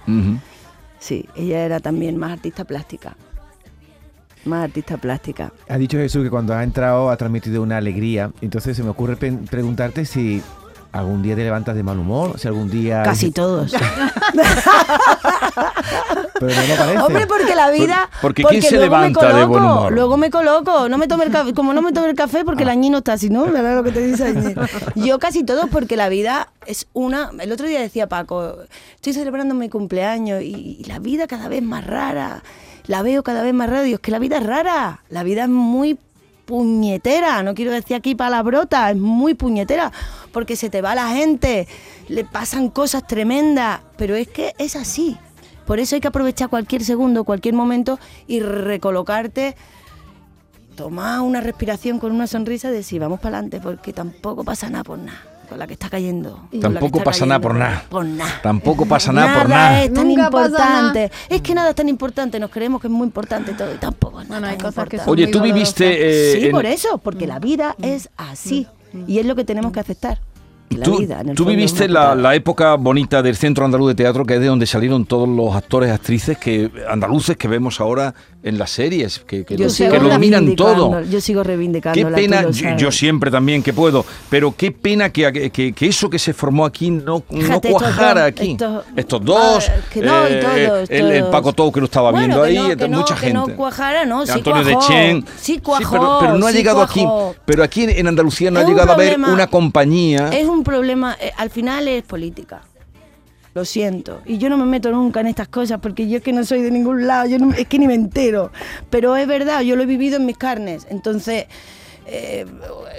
Sí, 0.99 1.29
ella 1.37 1.65
era 1.65 1.81
también 1.81 2.17
más 2.17 2.33
artista 2.33 2.65
plástica. 2.65 3.17
Más 4.45 4.65
artista 4.65 4.97
plástica. 4.97 5.53
Ha 5.69 5.79
dicho 5.79 5.99
Jesús 5.99 6.23
que 6.23 6.31
cuando 6.31 6.55
ha 6.55 6.63
entrado 6.63 7.11
ha 7.11 7.17
transmitido 7.17 7.63
una 7.63 7.79
alegría. 7.79 8.31
Entonces 8.41 8.77
se 8.77 8.83
me 8.83 8.91
ocurre 8.91 9.17
preguntarte 9.17 10.05
si 10.05 10.43
algún 10.95 11.23
día 11.23 11.35
te 11.37 11.43
levantas 11.45 11.75
de 11.75 11.83
mal 11.83 11.99
humor, 11.99 12.39
si 12.39 12.47
algún 12.49 12.71
día... 12.71 13.03
Casi 13.03 13.31
todos. 13.33 13.73
Pero 16.39 16.55
no 16.55 16.63
me 16.69 16.75
parece. 16.77 16.99
Hombre, 17.03 17.27
porque 17.27 17.55
la 17.55 17.71
vida. 17.71 18.09
Por- 18.21 18.35
porque 18.35 18.45
¿quién 18.45 18.63
se 18.63 18.77
luego 18.77 18.97
me 18.97 19.01
levanta 19.09 19.27
de 19.27 19.33
coloco, 19.33 19.49
buen 19.49 19.63
humor? 19.65 19.93
Luego 19.93 20.17
me 20.17 20.31
coloco. 20.31 20.89
No 20.89 20.99
me 20.99 21.07
tome 21.09 21.25
el 21.25 21.31
café, 21.33 21.53
como 21.55 21.73
no 21.73 21.83
me 21.83 21.93
tome 21.93 22.09
el 22.11 22.17
café, 22.17 22.45
porque 22.45 22.63
el 22.65 22.69
Ah. 22.69 22.73
añí 22.73 22.91
no 22.91 22.99
está 22.99 23.15
así, 23.15 23.31
¿no? 23.31 23.45
¿Verdad 23.47 23.77
lo 23.77 23.83
que 23.85 23.93
te 23.93 24.01
dice 24.07 24.25
Añí? 24.27 24.55
Yo 24.95 25.19
casi 25.19 25.45
todos, 25.45 25.69
porque 25.71 25.97
la 25.97 26.09
vida 26.09 26.49
es 26.67 26.87
una. 26.93 27.31
El 27.39 27.53
otro 27.53 27.67
día 27.67 27.81
decía 27.81 28.09
Paco, 28.09 28.57
estoy 28.97 29.13
celebrando 29.13 29.55
mi 29.55 29.69
cumpleaños 29.69 30.43
y, 30.43 30.79
y 30.81 30.85
la 30.85 30.99
vida 30.99 31.27
cada 31.27 31.49
vez 31.49 31.63
más 31.63 31.87
rara. 31.87 32.43
La 32.87 33.03
veo 33.03 33.23
cada 33.23 33.43
vez 33.43 33.55
más 33.55 33.69
rara. 33.71 33.83
Dios, 33.83 34.01
que 34.01 34.11
la 34.11 34.19
vida 34.19 34.39
es 34.39 34.45
rara. 34.47 35.01
La 35.09 35.23
vida 35.23 35.45
es 35.45 35.49
muy 35.49 35.99
puñetera, 36.45 37.43
no 37.43 37.55
quiero 37.55 37.73
decir 37.73 37.97
aquí 37.97 38.15
palabrota, 38.15 38.91
es 38.91 38.97
muy 38.97 39.35
puñetera, 39.35 39.93
porque 40.33 40.57
se 40.57 40.71
te 40.71 40.83
va 40.83 40.95
la 40.95 41.09
gente, 41.09 41.67
le 42.09 42.25
pasan 42.25 42.69
cosas 42.69 43.07
tremendas, 43.07 43.81
pero 43.97 44.15
es 44.15 44.29
que 44.29 44.55
es 44.59 44.77
así. 44.77 45.17
Por 45.67 45.81
eso 45.81 45.95
hay 45.95 46.01
que 46.01 46.09
aprovechar 46.09 46.51
cualquier 46.51 46.85
segundo, 46.85 47.25
cualquier 47.25 47.55
momento 47.55 47.99
y 48.27 48.41
recolocarte, 48.41 49.57
tomar 50.77 51.21
una 51.21 51.41
respiración 51.41 51.99
con 51.99 52.13
una 52.13 52.27
sonrisa 52.27 52.69
y 52.69 52.73
decir, 52.73 53.01
vamos 53.01 53.21
para 53.21 53.39
adelante, 53.39 53.61
porque 53.61 53.93
tampoco 53.93 54.45
pasa 54.45 54.69
nada 54.69 54.85
por 54.85 54.99
nada, 54.99 55.23
con 55.55 55.61
la 55.61 55.67
que 55.69 55.75
está 55.75 55.89
cayendo. 55.89 56.49
Tampoco 56.61 56.99
está 56.99 57.05
pasa 57.05 57.27
nada 57.27 57.41
por 57.41 57.55
nada. 57.55 57.85
Por 57.89 58.05
nada. 58.05 58.41
Tampoco 58.43 58.87
pasa 58.87 59.13
nada 59.13 59.39
por 59.39 59.49
nada. 59.49 59.85
es 59.85 59.95
tan 59.95 60.09
Nunca 60.09 60.25
importante. 60.25 61.13
Es 61.29 61.43
que 61.43 61.55
nada 61.55 61.71
es 61.71 61.77
tan 61.77 61.89
importante, 61.89 62.41
nos 62.41 62.51
creemos 62.51 62.81
que 62.81 62.89
es 62.89 62.93
muy 62.93 63.07
importante 63.07 63.53
todo 63.53 63.73
y 63.73 63.79
tampoco 63.79 64.21
es 64.21 64.29
nada 64.29 64.41
Bueno, 64.41 64.53
hay 64.53 64.59
cosas 64.59 64.89
que 64.89 64.99
son 64.99 65.09
Oye, 65.11 65.29
tú 65.29 65.41
viviste... 65.41 66.33
eh, 66.33 66.33
sí, 66.41 66.47
en- 66.47 66.51
por 66.51 66.67
eso, 66.67 66.99
porque 66.99 67.29
la 67.29 67.39
vida 67.39 67.77
es 67.81 68.09
así. 68.17 68.67
Y 69.07 69.19
es 69.21 69.27
lo 69.27 69.37
que 69.37 69.45
tenemos 69.45 69.71
que 69.73 69.79
aceptar. 69.81 70.19
La 70.79 70.85
Tú, 70.85 70.99
vida, 70.99 71.21
en 71.21 71.35
viviste 71.47 71.89
la, 71.89 72.35
época 72.35 72.75
bonita 72.77 73.23
del 73.23 73.37
Centro 73.37 73.65
Andaluz 73.65 73.89
de 73.89 73.95
Teatro, 73.95 74.25
que 74.25 74.35
es 74.35 74.41
de 74.41 74.47
donde 74.47 74.67
salieron 74.67 75.05
todos 75.07 75.29
los 75.29 75.55
actores, 75.55 75.91
actrices 75.91 76.39
que 76.39 76.71
andaluces 76.89 77.37
que 77.37 77.49
vemos 77.49 77.81
ahora 77.81 78.15
en 78.43 78.59
las 78.59 78.71
series, 78.71 79.21
que, 79.21 79.45
que 79.45 79.57
lo, 79.57 79.69
que 79.69 79.89
reivindicando, 79.89 80.55
todo. 80.55 81.01
Yo 81.05 81.21
sigo 81.21 81.43
reivindicando. 81.43 81.95
Qué 81.99 82.05
pena, 82.07 82.51
yo, 82.51 82.77
yo 82.77 82.93
siempre 82.93 83.31
también 83.31 83.63
que 83.63 83.73
puedo, 83.73 84.05
pero 84.29 84.55
qué 84.55 84.71
pena 84.71 85.09
que, 85.11 85.73
eso 85.81 86.11
que 86.11 86.19
se 86.19 86.35
formó 86.35 86.67
aquí 86.67 86.91
no, 86.91 87.23
Fíjate, 87.31 87.71
cuajara 87.71 88.27
aquí. 88.27 88.53
estos- 88.53 88.85
Estos 88.97 89.25
dos, 89.25 89.69
Ah, 89.69 89.73
que 89.91 90.01
no, 90.03 90.29
y 90.29 90.33
eh, 90.33 90.41
todos, 90.67 90.91
el. 90.91 91.25
Paco 91.31 91.53
Tou 91.55 91.73
que 91.73 91.81
lo 91.81 91.87
estaba 91.87 92.11
Bueno, 92.11 92.27
viendo 92.27 92.43
ahí, 92.43 92.55
no, 92.57 92.71
entonces, 92.73 92.97
mucha 92.99 93.17
gente. 93.17 93.33
no 93.35 93.49
cuajara, 93.57 94.05
no, 94.05 94.27
sí 94.27 94.33
Antonio 94.33 94.63
cuajó, 94.63 94.81
de 94.81 94.87
Chen. 94.95 95.25
sí 95.39 95.59
cuajó, 95.61 95.91
pero, 95.91 96.17
pero 96.21 96.39
no 96.39 96.47
ha 96.47 96.51
sí 96.51 96.57
llegado 96.59 96.79
cuajó. 96.79 97.31
aquí. 97.31 97.39
Pero 97.47 97.63
aquí 97.65 97.85
en 97.89 98.07
Andalucía 98.07 98.51
no 98.51 98.61
Es 98.61 98.67
ha 98.67 98.69
llegado 98.69 98.91
a 98.91 98.95
haber 98.95 99.19
una 99.19 99.47
compañía. 99.47 100.29
Es 100.29 100.47
un 100.47 100.64
problema, 100.65 101.17
eh, 101.21 101.31
al 101.37 101.51
final 101.51 101.87
es 101.89 102.03
política. 102.03 102.63
Lo 103.55 103.65
siento. 103.65 104.21
Y 104.25 104.39
yo 104.39 104.49
no 104.49 104.57
me 104.57 104.65
meto 104.67 104.91
nunca 104.91 105.21
en 105.21 105.29
estas 105.29 105.47
cosas 105.47 105.79
porque 105.81 106.09
yo 106.09 106.17
es 106.17 106.25
que 106.25 106.33
no 106.33 106.45
soy 106.45 106.61
de 106.63 106.73
ningún 106.73 107.07
lado, 107.07 107.27
yo 107.29 107.39
no- 107.39 107.53
es 107.55 107.69
que 107.69 107.79
ni 107.79 107.87
me 107.87 107.95
entero. 107.95 108.51
Pero 108.91 109.15
es 109.15 109.29
verdad, 109.29 109.61
yo 109.61 109.77
lo 109.77 109.85
he 109.85 109.87
vivido 109.87 110.17
en 110.17 110.27
mis 110.27 110.37
carnes. 110.37 110.89
Entonces, 110.91 111.47
eh, 112.07 112.47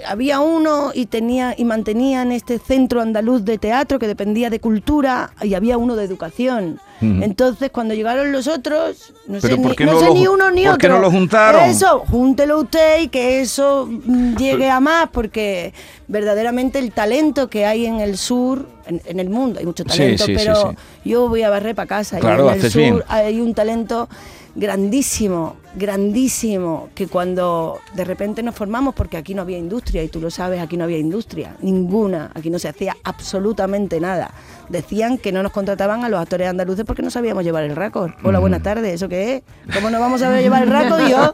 había 0.08 0.40
uno 0.40 0.92
y 0.94 1.06
tenía 1.06 1.54
y 1.56 1.64
mantenían 1.64 2.32
este 2.32 2.58
centro 2.58 3.02
andaluz 3.02 3.44
de 3.44 3.58
teatro 3.58 3.98
que 3.98 4.06
dependía 4.08 4.48
de 4.48 4.58
cultura 4.58 5.30
y 5.42 5.52
había 5.54 5.76
uno 5.76 5.94
de 5.94 6.04
educación. 6.04 6.80
Entonces, 7.00 7.70
cuando 7.70 7.94
llegaron 7.94 8.32
los 8.32 8.46
otros, 8.46 9.12
no 9.26 9.40
sé, 9.40 9.56
¿por 9.56 9.70
ni, 9.70 9.76
qué 9.76 9.84
no 9.84 9.92
no 9.92 10.00
sé 10.00 10.06
lo 10.06 10.14
ni 10.14 10.24
ju- 10.24 10.30
uno 10.34 10.50
ni 10.50 10.64
por 10.64 10.78
qué 10.78 10.86
otro. 10.86 10.96
no 10.96 10.98
lo 11.02 11.10
juntaron? 11.10 11.62
Eso, 11.64 12.00
júntelo 12.10 12.60
usted 12.60 13.02
y 13.02 13.08
que 13.08 13.40
eso 13.40 13.86
mm, 13.90 14.36
llegue 14.36 14.70
a 14.70 14.80
más, 14.80 15.08
porque 15.10 15.74
verdaderamente 16.08 16.78
el 16.78 16.92
talento 16.92 17.48
que 17.50 17.66
hay 17.66 17.84
en 17.86 18.00
el 18.00 18.16
sur, 18.16 18.66
en, 18.86 19.02
en 19.04 19.20
el 19.20 19.28
mundo, 19.28 19.58
hay 19.58 19.66
mucho 19.66 19.84
talento, 19.84 20.24
sí, 20.24 20.32
sí, 20.34 20.38
pero 20.44 20.70
sí. 20.70 21.10
yo 21.10 21.28
voy 21.28 21.42
a 21.42 21.50
barrer 21.50 21.74
para 21.74 21.86
casa 21.86 22.18
Claro, 22.18 22.46
y 22.46 22.58
en 22.58 22.64
el 22.64 22.70
sur 22.70 22.80
bien. 22.80 23.02
hay 23.08 23.40
un 23.40 23.52
talento 23.54 24.08
grandísimo, 24.54 25.56
grandísimo, 25.74 26.88
que 26.94 27.06
cuando 27.08 27.78
de 27.94 28.04
repente 28.04 28.42
nos 28.42 28.54
formamos, 28.54 28.94
porque 28.94 29.16
aquí 29.16 29.34
no 29.34 29.42
había 29.42 29.58
industria, 29.58 30.02
y 30.02 30.08
tú 30.08 30.20
lo 30.20 30.30
sabes, 30.30 30.60
aquí 30.60 30.76
no 30.76 30.84
había 30.84 30.98
industria, 30.98 31.56
ninguna, 31.60 32.30
aquí 32.34 32.48
no 32.50 32.58
se 32.58 32.68
hacía 32.68 32.96
absolutamente 33.04 34.00
nada. 34.00 34.30
Decían 34.68 35.18
que 35.18 35.30
no 35.32 35.42
nos 35.42 35.52
contrataban 35.52 36.04
a 36.04 36.08
los 36.08 36.20
actores 36.20 36.48
andaluces 36.48 36.84
porque 36.84 37.02
no 37.02 37.10
sabíamos 37.10 37.44
llevar 37.44 37.64
el 37.64 37.76
raco. 37.76 38.10
Hola, 38.24 38.38
buenas 38.40 38.62
tardes, 38.62 38.94
¿eso 38.94 39.08
qué 39.08 39.36
es? 39.36 39.74
¿Cómo 39.74 39.90
no 39.90 40.00
vamos 40.00 40.20
a 40.22 40.26
saber 40.26 40.42
llevar 40.42 40.62
el 40.64 40.70
raco, 40.70 40.96
Dios? 41.06 41.32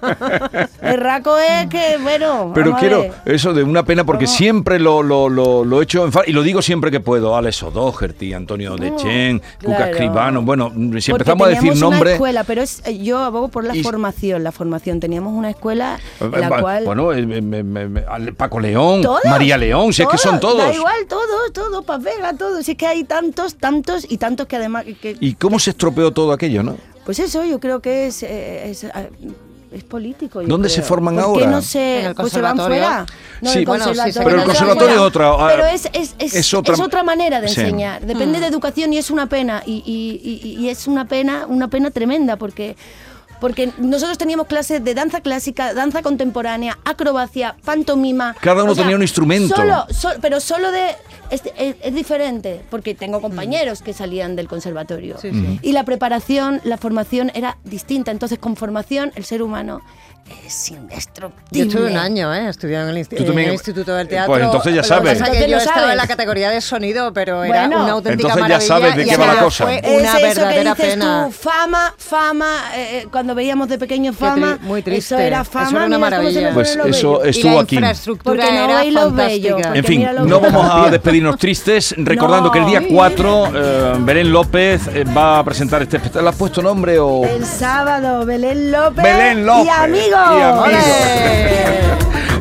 El 0.82 0.98
raco 1.00 1.36
es 1.38 1.66
que, 1.68 1.96
bueno, 2.02 2.52
Pero 2.54 2.76
quiero 2.76 3.06
eso 3.24 3.52
de 3.54 3.62
una 3.62 3.84
pena 3.84 4.04
porque 4.04 4.26
siempre 4.26 4.78
lo, 4.78 5.02
lo, 5.02 5.28
lo, 5.28 5.64
lo 5.64 5.80
he 5.80 5.84
hecho 5.84 6.04
en 6.06 6.12
y 6.26 6.32
lo 6.32 6.42
digo 6.42 6.60
siempre 6.62 6.90
que 6.90 7.00
puedo. 7.00 7.36
Alex 7.36 7.62
O'Doherty, 7.62 8.34
Antonio 8.34 8.76
de 8.76 8.90
No, 8.90 8.96
Chen, 8.96 9.40
Cuca 9.62 9.76
claro. 9.76 9.92
Escribano. 9.92 10.42
Bueno, 10.42 10.70
si 11.00 11.10
Porque 11.10 11.10
empezamos 11.30 11.46
a 11.46 11.50
decir 11.50 11.60
teníamos 11.70 11.82
una 11.82 11.90
nombres. 11.96 12.12
escuela, 12.14 12.44
pero 12.44 12.62
es, 12.62 12.82
eh, 12.86 12.98
yo 12.98 13.18
abogo 13.18 13.48
por 13.48 13.64
la 13.64 13.74
Y- 13.76 13.82
formación, 13.82 14.42
la 14.44 14.52
formación. 14.52 15.00
Teníamos 15.00 15.32
una 15.32 15.50
escuela 15.50 15.98
en 16.20 16.34
eh, 16.34 16.38
la 16.38 16.48
va- 16.48 16.60
cual... 16.60 16.84
Bueno, 16.84 17.12
eh, 17.12 17.24
me- 17.26 18.04
Ale- 18.08 18.32
Paco 18.32 18.60
León, 18.60 19.02
Todos, 19.02 19.20
María 19.24 19.56
León, 19.56 19.92
si 19.92 20.02
es 20.02 20.08
que 20.08 20.18
son 20.18 20.38
todos. 20.40 20.58
Da 20.58 20.72
igual, 20.74 21.06
todos, 21.08 21.52
todos, 21.52 21.84
Paz 21.84 22.02
Vega, 22.02 22.34
todos. 22.34 22.64
Si 22.64 22.72
es 22.72 22.76
que 22.76 22.86
hay 22.86 23.04
tantos, 23.22 23.54
tantos 23.56 24.06
y 24.08 24.18
tantos 24.18 24.46
que 24.46 24.56
además... 24.56 24.84
que- 25.00 25.16
¿Y 25.20 25.34
cómo 25.34 25.58
se 25.58 25.70
estropeó 25.70 26.10
todo 26.12 26.32
aquello, 26.32 26.62
no? 26.62 26.76
pues 27.04 27.18
eso 27.18 27.44
yo 27.44 27.58
creo 27.60 27.80
que 27.80 28.06
es... 28.06 28.22
eh, 28.22 28.70
es, 28.70 28.84
ah, 28.84 29.04
es 29.72 29.84
político. 29.84 30.42
yo 30.42 30.48
¿Dónde 30.48 30.68
creo. 30.68 30.76
se 30.76 30.82
forman 30.82 31.14
¿Por 31.14 31.24
qué 31.38 31.44
ahora? 31.44 31.50
no 31.50 31.62
se, 31.62 32.00
En 32.00 32.06
el 32.08 32.14
pues 32.14 32.30
se 32.32 32.40
van 32.42 32.58
fuera? 32.58 33.06
No, 33.40 33.50
Sí, 33.50 33.58
el 33.60 33.64
bueno, 33.64 33.84
sí, 33.84 33.90
conservatorio 33.90 34.24
pero 34.28 34.42
el 34.42 34.46
no 34.48 34.54
se 34.54 34.64
van 34.64 34.76
conservatorio 34.76 34.86
fuera. 34.86 34.94
es 34.94 35.06
otra, 35.08 35.28
ah, 35.30 35.48
Pero 35.50 35.66
es, 35.66 35.88
es, 35.94 36.14
es, 36.18 36.34
es 36.36 36.54
otra- 36.54 36.74
es 36.74 36.80
otra 36.80 37.02
manera 37.02 37.40
de 37.40 37.48
Sí. 37.48 37.60
enseñar. 37.62 38.04
Depende 38.04 38.36
Mm. 38.38 38.40
de 38.42 38.46
educación 38.48 38.92
y 38.92 38.98
es 38.98 39.10
una 39.10 39.28
pena. 39.30 39.62
Y, 39.64 39.82
y- 39.86 40.48
y- 40.50 40.60
y 40.62 40.68
es 40.68 40.86
una 40.86 41.06
pena, 41.08 41.46
una 41.48 41.68
pena 41.68 41.90
tremenda 41.90 42.36
porque. 42.36 42.76
Porque 43.42 43.72
nosotros 43.78 44.16
teníamos 44.18 44.46
clases 44.46 44.84
de 44.84 44.94
danza 44.94 45.20
clásica, 45.20 45.74
danza 45.74 46.00
contemporánea, 46.00 46.78
acrobacia, 46.84 47.56
pantomima. 47.64 48.36
Cada 48.40 48.62
uno 48.62 48.70
O 48.70 48.74
sea, 48.76 48.84
tenía 48.84 48.94
un 48.96 49.02
instrumento. 49.02 49.56
Solo, 49.56 49.84
so- 49.90 50.12
pero 50.20 50.38
solo 50.38 50.70
de. 50.70 50.90
Es, 51.30 51.42
es- 51.58 51.74
es 51.82 51.92
diferente, 51.94 52.62
porque 52.70 52.94
tengo 52.94 53.20
compañeros 53.20 53.82
que 53.82 53.92
salían 53.94 54.36
del 54.36 54.46
conservatorio. 54.46 55.18
Sí, 55.20 55.30
sí. 55.32 55.58
Y 55.60 55.72
la 55.72 55.82
preparación, 55.84 56.60
la 56.62 56.78
formación 56.78 57.32
era 57.34 57.58
distinta. 57.64 58.12
Entonces, 58.12 58.38
con 58.38 58.54
formación, 58.54 59.10
el 59.16 59.24
ser 59.24 59.42
humano 59.42 59.80
Yo 60.28 60.76
indestructible. 60.76 61.62
estuve 61.68 61.86
un 61.90 61.96
año, 61.96 62.32
¿eh? 62.34 62.48
Estudiando 62.48 62.90
en 62.90 62.96
el, 62.98 63.04
insti- 63.06 63.20
en 63.30 63.38
el 63.38 63.52
Instituto 63.52 63.94
del 63.94 64.06
Eh, 64.06 64.10
Teatro. 64.10 64.32
pues 64.32 64.44
entonces 64.44 64.70
ya 64.72 64.76
Lo 64.76 64.82
que 64.82 64.88
sabes. 64.88 65.18
pasa 65.18 65.32
es 65.32 65.38
que 65.44 65.50
yo 65.50 65.56
estaba 65.56 65.76
en 65.78 65.82
sabes. 65.84 65.96
la 65.96 66.06
categoría 66.06 66.50
de 66.50 66.60
sonido, 66.60 67.12
pero 67.12 67.42
era 67.44 67.66
Bueno, 67.66 67.82
una 67.84 67.92
auténtica 67.92 68.28
entonces 68.32 68.48
ya 68.48 68.60
sabes 68.60 68.96
de 68.96 69.04
qué 69.04 69.16
va 69.16 69.26
la 69.26 69.40
cosa. 69.40 69.64
Fue 69.64 69.78
Es 69.82 70.00
una 70.00 70.08
eso 70.10 70.16
que 70.18 70.24
verdadera 70.26 70.74
dices 70.74 70.90
pena. 70.94 71.24
tú, 71.26 71.32
fama, 71.32 71.94
fama, 71.98 72.64
eh, 72.76 72.98
eh, 73.02 73.06
cuando 73.10 73.34
veíamos 73.34 73.68
de 73.68 73.78
pequeño 73.78 74.12
fama, 74.12 74.58
tri- 74.58 74.60
muy 74.60 74.82
triste. 74.82 75.14
eso 75.14 75.18
era 75.18 75.44
fama, 75.44 75.66
Eso 75.68 75.76
era 75.76 75.86
una 75.86 75.98
maravilla. 75.98 76.50
Pues 76.54 76.70
eso 76.70 76.84
vellos. 76.84 77.20
es- 77.24 77.36
y 77.36 77.40
estuvo 77.40 77.54
la 77.54 77.60
aquí. 77.62 77.74
infraestructura 77.76 78.36
Porque 78.44 78.52
no 78.58 78.64
era 78.64 78.74
fantástica. 79.00 79.26
bellos. 79.26 79.60
En 79.76 79.84
fin, 79.84 80.06
no 80.26 80.40
que- 80.40 80.50
vamos 80.50 80.70
a 80.70 80.90
despedirnos 80.90 81.36
tristes, 81.38 81.94
recordando 81.98 82.50
que 82.50 82.58
el 82.60 82.66
día 82.66 82.82
4 82.90 83.50
eh, 83.54 83.92
Belén 84.00 84.30
López 84.32 84.86
eh, 84.88 85.04
va 85.04 85.38
a 85.40 85.44
presentar 85.44 85.82
este 85.82 85.96
espectáculo. 85.96 86.22
¿Le 86.24 86.30
has 86.30 86.36
puesto 86.36 86.62
nombre 86.62 86.98
o...? 86.98 87.24
El 87.24 87.44
sábado, 87.44 88.24
Belén 88.24 88.70
López. 88.70 89.02
Belén 89.02 89.44
López. 89.46 89.66
Y 89.66 89.68
amigos. 89.68 90.11
Y. 90.12 90.72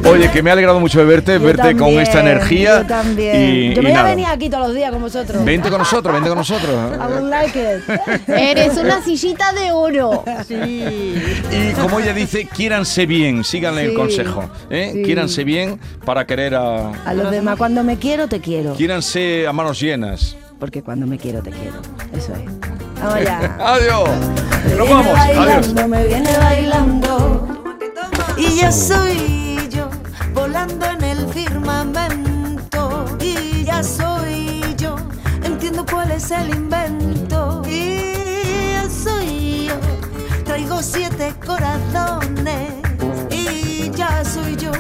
Oye, 0.07 0.31
que 0.31 0.41
me 0.41 0.49
ha 0.49 0.53
alegrado 0.53 0.79
mucho 0.79 0.97
de 0.99 1.05
verte, 1.05 1.34
Yo 1.34 1.45
verte 1.45 1.62
con 1.73 1.77
también, 1.77 1.99
esta 2.01 2.19
energía. 2.21 2.81
Yo 2.81 2.88
también. 2.88 3.36
Y, 3.36 3.73
yo 3.75 3.81
y 3.81 3.84
me 3.86 3.89
voy 3.89 3.91
a 3.91 3.95
nada. 3.95 4.10
venir 4.10 4.25
aquí 4.27 4.49
todos 4.49 4.65
los 4.67 4.75
días 4.75 4.91
con 4.91 4.99
vosotros. 5.01 5.45
Vente 5.45 5.69
con 5.69 5.77
nosotros, 5.77 6.12
vente 6.13 6.27
con 6.27 6.39
nosotros. 6.39 6.69
I 6.71 7.13
would 7.13 7.29
like 7.29 7.57
it. 7.57 8.27
Eres 8.27 8.77
una 8.77 9.01
sillita 9.03 9.53
de 9.53 9.71
oro. 9.71 10.23
Y 10.49 11.71
como 11.79 11.99
ella 11.99 12.13
dice, 12.13 12.45
quiéranse 12.47 13.05
bien, 13.05 13.43
síganle 13.43 13.84
el 13.86 13.89
Sí, 13.91 13.95
consejo. 13.95 14.49
¿eh? 14.71 14.89
sí. 14.95 15.03
Quiéranse 15.03 15.43
bien 15.43 15.79
para 16.03 16.25
querer 16.25 16.55
a... 16.55 16.89
A 17.05 17.13
los 17.13 17.29
demás, 17.29 17.57
cuando 17.57 17.84
me 17.84 17.97
quiero, 17.97 18.27
te 18.27 18.41
quiero. 18.41 18.73
Quiéranse 18.73 19.45
a 19.47 19.53
manos 19.53 19.79
llenas. 19.79 20.36
Porque 20.60 20.81
cuando 20.81 21.05
me 21.05 21.19
quiero, 21.19 21.43
te 21.43 21.51
quiero. 21.51 21.75
Eso 22.12 22.34
es. 22.34 22.41
Vamos 23.01 23.23
ya. 23.23 23.55
Adiós. 23.60 24.10
Me 24.67 24.75
Nos 24.75 24.89
vamos. 24.89 25.15
Adiós. 25.19 25.73
me 25.88 26.07
viene 26.07 26.29
bailando. 26.38 27.61
Y 28.41 28.56
ya 28.56 28.71
soy 28.71 29.69
yo, 29.69 29.88
volando 30.34 30.88
en 30.88 31.04
el 31.04 31.27
firmamento. 31.32 33.06
Y 33.19 33.63
ya 33.65 33.84
soy 33.84 34.63
yo, 34.77 34.95
entiendo 35.43 35.86
cuál 35.86 36.10
es 36.10 36.32
el 36.32 36.49
invento. 36.49 37.62
Y 37.67 38.13
ya 38.73 38.89
soy 38.89 39.67
yo, 39.67 39.75
traigo 40.43 40.82
siete 40.82 41.36
corazones. 41.45 42.73
Y 43.30 43.91
ya 43.91 44.25
soy 44.25 44.56
yo, 44.56 44.71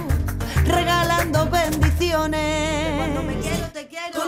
regalando 0.65 1.47
bendiciones. 1.47 2.97
Cuando 2.97 3.21
me 3.21 3.35
quiero, 3.41 3.67
te 3.71 3.85
quiero. 3.85 4.19
Con 4.19 4.27